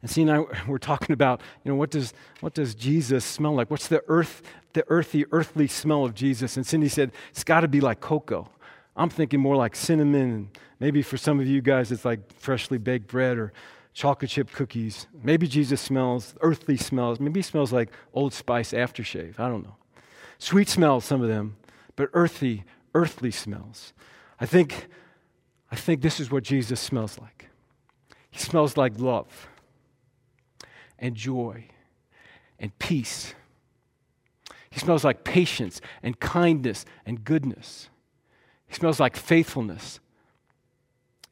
And 0.00 0.10
see, 0.10 0.24
now 0.24 0.46
we're 0.66 0.78
talking 0.78 1.12
about, 1.12 1.42
you 1.62 1.70
know, 1.70 1.74
what 1.76 1.90
does, 1.90 2.14
what 2.40 2.54
does 2.54 2.74
Jesus 2.74 3.22
smell 3.22 3.54
like? 3.54 3.70
What's 3.70 3.88
the 3.88 4.02
earth, 4.08 4.40
the 4.72 4.82
earthy, 4.88 5.26
earthly 5.30 5.66
smell 5.66 6.06
of 6.06 6.14
Jesus? 6.14 6.56
And 6.56 6.66
Cindy 6.66 6.88
said, 6.88 7.12
it's 7.28 7.44
got 7.44 7.60
to 7.60 7.68
be 7.68 7.82
like 7.82 8.00
cocoa. 8.00 8.48
I'm 8.96 9.10
thinking 9.10 9.40
more 9.40 9.56
like 9.56 9.76
cinnamon, 9.76 10.22
and 10.22 10.58
maybe 10.80 11.02
for 11.02 11.18
some 11.18 11.38
of 11.38 11.46
you 11.46 11.60
guys, 11.60 11.92
it's 11.92 12.06
like 12.06 12.32
freshly 12.40 12.78
baked 12.78 13.08
bread 13.08 13.36
or 13.36 13.52
chocolate 13.98 14.30
chip 14.30 14.52
cookies. 14.52 15.08
Maybe 15.24 15.48
Jesus 15.48 15.80
smells 15.80 16.36
earthly 16.40 16.76
smells. 16.76 17.18
Maybe 17.18 17.40
he 17.40 17.42
smells 17.42 17.72
like 17.72 17.90
Old 18.14 18.32
Spice 18.32 18.70
aftershave. 18.70 19.40
I 19.40 19.48
don't 19.48 19.64
know. 19.64 19.74
Sweet 20.38 20.68
smells, 20.68 21.04
some 21.04 21.20
of 21.20 21.26
them, 21.26 21.56
but 21.96 22.08
earthy, 22.12 22.62
earthly 22.94 23.32
smells. 23.32 23.92
I 24.40 24.46
think, 24.46 24.86
I 25.72 25.74
think 25.74 26.00
this 26.00 26.20
is 26.20 26.30
what 26.30 26.44
Jesus 26.44 26.78
smells 26.78 27.18
like. 27.18 27.48
He 28.30 28.38
smells 28.38 28.76
like 28.76 29.00
love 29.00 29.48
and 30.96 31.16
joy 31.16 31.64
and 32.60 32.78
peace. 32.78 33.34
He 34.70 34.78
smells 34.78 35.02
like 35.02 35.24
patience 35.24 35.80
and 36.04 36.20
kindness 36.20 36.84
and 37.04 37.24
goodness. 37.24 37.88
He 38.68 38.76
smells 38.76 39.00
like 39.00 39.16
faithfulness 39.16 39.98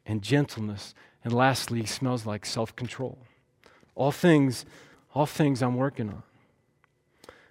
and 0.05 0.21
gentleness 0.21 0.93
and 1.27 1.35
lastly, 1.35 1.81
he 1.81 1.85
smells 1.85 2.25
like 2.25 2.45
self 2.45 2.73
control. 2.77 3.17
All 3.95 4.13
things, 4.13 4.65
all 5.13 5.25
things 5.25 5.61
I'm 5.61 5.75
working 5.75 6.07
on. 6.07 6.23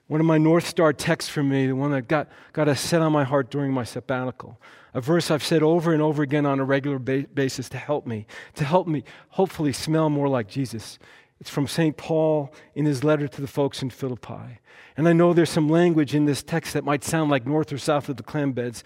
One 0.06 0.18
of 0.18 0.26
my 0.26 0.38
North 0.38 0.66
Star 0.66 0.94
texts 0.94 1.30
for 1.30 1.42
me, 1.42 1.66
the 1.66 1.76
one 1.76 1.90
that 1.90 2.08
got, 2.08 2.30
got 2.54 2.68
a 2.68 2.74
set 2.74 3.02
on 3.02 3.12
my 3.12 3.24
heart 3.24 3.50
during 3.50 3.74
my 3.74 3.84
sabbatical, 3.84 4.58
a 4.94 5.02
verse 5.02 5.30
I've 5.30 5.44
said 5.44 5.62
over 5.62 5.92
and 5.92 6.00
over 6.00 6.22
again 6.22 6.46
on 6.46 6.58
a 6.58 6.64
regular 6.64 6.98
ba- 6.98 7.26
basis 7.34 7.68
to 7.68 7.76
help 7.76 8.06
me, 8.06 8.26
to 8.54 8.64
help 8.64 8.86
me 8.86 9.04
hopefully 9.28 9.74
smell 9.74 10.08
more 10.08 10.30
like 10.30 10.48
Jesus. 10.48 10.98
It's 11.38 11.50
from 11.50 11.66
St. 11.66 11.98
Paul 11.98 12.54
in 12.74 12.86
his 12.86 13.04
letter 13.04 13.28
to 13.28 13.40
the 13.42 13.46
folks 13.46 13.82
in 13.82 13.90
Philippi. 13.90 14.58
And 14.96 15.06
I 15.06 15.12
know 15.12 15.34
there's 15.34 15.50
some 15.50 15.68
language 15.68 16.14
in 16.14 16.24
this 16.24 16.42
text 16.42 16.72
that 16.72 16.82
might 16.82 17.04
sound 17.04 17.30
like 17.30 17.46
north 17.46 17.70
or 17.74 17.76
south 17.76 18.08
of 18.08 18.16
the 18.16 18.22
clam 18.22 18.52
beds, 18.52 18.82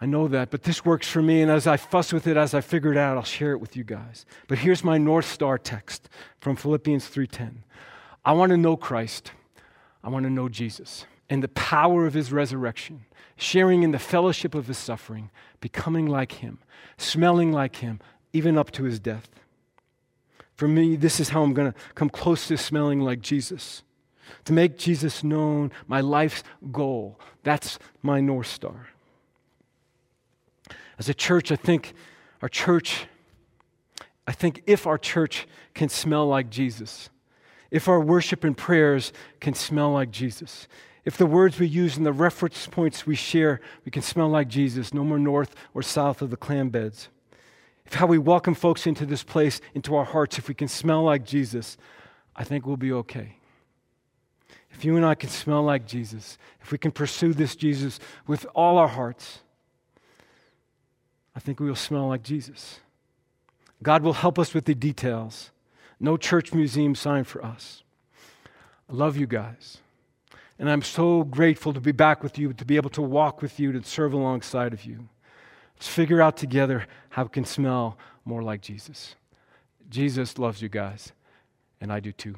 I 0.00 0.06
know 0.06 0.28
that, 0.28 0.50
but 0.50 0.64
this 0.64 0.84
works 0.84 1.08
for 1.08 1.22
me, 1.22 1.40
and 1.40 1.50
as 1.50 1.66
I 1.66 1.78
fuss 1.78 2.12
with 2.12 2.26
it, 2.26 2.36
as 2.36 2.52
I 2.52 2.60
figure 2.60 2.92
it 2.92 2.98
out, 2.98 3.16
I'll 3.16 3.22
share 3.22 3.52
it 3.52 3.60
with 3.60 3.76
you 3.76 3.84
guys. 3.84 4.26
But 4.46 4.58
here's 4.58 4.84
my 4.84 4.98
North 4.98 5.24
Star 5.24 5.56
text 5.56 6.08
from 6.38 6.56
Philippians 6.56 7.08
3:10. 7.08 7.64
I 8.24 8.32
want 8.32 8.50
to 8.50 8.58
know 8.58 8.76
Christ. 8.76 9.32
I 10.04 10.10
want 10.10 10.24
to 10.24 10.30
know 10.30 10.48
Jesus 10.48 11.06
and 11.28 11.42
the 11.42 11.48
power 11.48 12.06
of 12.06 12.14
his 12.14 12.32
resurrection, 12.32 13.04
sharing 13.36 13.82
in 13.82 13.90
the 13.90 13.98
fellowship 13.98 14.54
of 14.54 14.66
his 14.66 14.78
suffering, 14.78 15.30
becoming 15.60 16.06
like 16.06 16.32
him, 16.32 16.58
smelling 16.96 17.52
like 17.52 17.76
him, 17.76 18.00
even 18.32 18.56
up 18.56 18.70
to 18.72 18.84
his 18.84 19.00
death. 19.00 19.28
For 20.54 20.68
me, 20.68 20.96
this 20.96 21.20
is 21.20 21.30
how 21.30 21.42
I'm 21.42 21.52
going 21.52 21.72
to 21.72 21.78
come 21.94 22.08
close 22.08 22.48
to 22.48 22.56
smelling 22.56 23.00
like 23.00 23.20
Jesus. 23.20 23.82
To 24.44 24.52
make 24.52 24.78
Jesus 24.78 25.22
known, 25.22 25.70
my 25.86 26.00
life's 26.00 26.42
goal. 26.72 27.20
That's 27.42 27.78
my 28.02 28.20
North 28.20 28.46
Star. 28.46 28.88
As 30.98 31.08
a 31.08 31.14
church, 31.14 31.52
I 31.52 31.56
think 31.56 31.94
our 32.42 32.48
church, 32.48 33.06
I 34.26 34.32
think 34.32 34.62
if 34.66 34.86
our 34.86 34.98
church 34.98 35.46
can 35.74 35.88
smell 35.88 36.26
like 36.26 36.50
Jesus, 36.50 37.10
if 37.70 37.88
our 37.88 38.00
worship 38.00 38.44
and 38.44 38.56
prayers 38.56 39.12
can 39.40 39.54
smell 39.54 39.92
like 39.92 40.10
Jesus, 40.10 40.68
if 41.04 41.16
the 41.16 41.26
words 41.26 41.58
we 41.58 41.66
use 41.66 41.96
and 41.96 42.04
the 42.04 42.12
reference 42.12 42.66
points 42.66 43.06
we 43.06 43.14
share, 43.14 43.60
we 43.84 43.92
can 43.92 44.02
smell 44.02 44.28
like 44.28 44.48
Jesus, 44.48 44.92
no 44.92 45.04
more 45.04 45.18
north 45.18 45.54
or 45.72 45.82
south 45.82 46.22
of 46.22 46.30
the 46.30 46.36
clam 46.36 46.70
beds. 46.70 47.08
If 47.84 47.94
how 47.94 48.06
we 48.06 48.18
welcome 48.18 48.54
folks 48.54 48.86
into 48.86 49.06
this 49.06 49.22
place, 49.22 49.60
into 49.74 49.94
our 49.94 50.04
hearts, 50.04 50.38
if 50.38 50.48
we 50.48 50.54
can 50.54 50.66
smell 50.66 51.04
like 51.04 51.24
Jesus, 51.24 51.76
I 52.34 52.42
think 52.42 52.66
we'll 52.66 52.76
be 52.76 52.92
okay. 52.92 53.36
If 54.72 54.84
you 54.84 54.96
and 54.96 55.06
I 55.06 55.14
can 55.14 55.30
smell 55.30 55.62
like 55.62 55.86
Jesus, 55.86 56.38
if 56.60 56.72
we 56.72 56.78
can 56.78 56.90
pursue 56.90 57.32
this 57.32 57.54
Jesus 57.54 58.00
with 58.26 58.44
all 58.54 58.76
our 58.76 58.88
hearts, 58.88 59.40
I 61.36 61.38
think 61.38 61.60
we 61.60 61.66
will 61.66 61.76
smell 61.76 62.08
like 62.08 62.22
Jesus. 62.22 62.80
God 63.82 64.02
will 64.02 64.14
help 64.14 64.38
us 64.38 64.54
with 64.54 64.64
the 64.64 64.74
details. 64.74 65.50
No 66.00 66.16
church 66.16 66.54
museum 66.54 66.94
sign 66.94 67.24
for 67.24 67.44
us. 67.44 67.82
I 68.90 68.94
love 68.94 69.18
you 69.18 69.26
guys. 69.26 69.78
And 70.58 70.70
I'm 70.70 70.80
so 70.80 71.24
grateful 71.24 71.74
to 71.74 71.80
be 71.80 71.92
back 71.92 72.22
with 72.22 72.38
you, 72.38 72.54
to 72.54 72.64
be 72.64 72.76
able 72.76 72.90
to 72.90 73.02
walk 73.02 73.42
with 73.42 73.60
you, 73.60 73.72
to 73.72 73.82
serve 73.82 74.14
alongside 74.14 74.72
of 74.72 74.86
you. 74.86 75.08
Let's 75.76 75.88
figure 75.88 76.22
out 76.22 76.38
together 76.38 76.86
how 77.10 77.24
we 77.24 77.28
can 77.28 77.44
smell 77.44 77.98
more 78.24 78.42
like 78.42 78.62
Jesus. 78.62 79.14
Jesus 79.90 80.38
loves 80.38 80.62
you 80.62 80.70
guys, 80.70 81.12
and 81.82 81.92
I 81.92 82.00
do 82.00 82.12
too. 82.12 82.36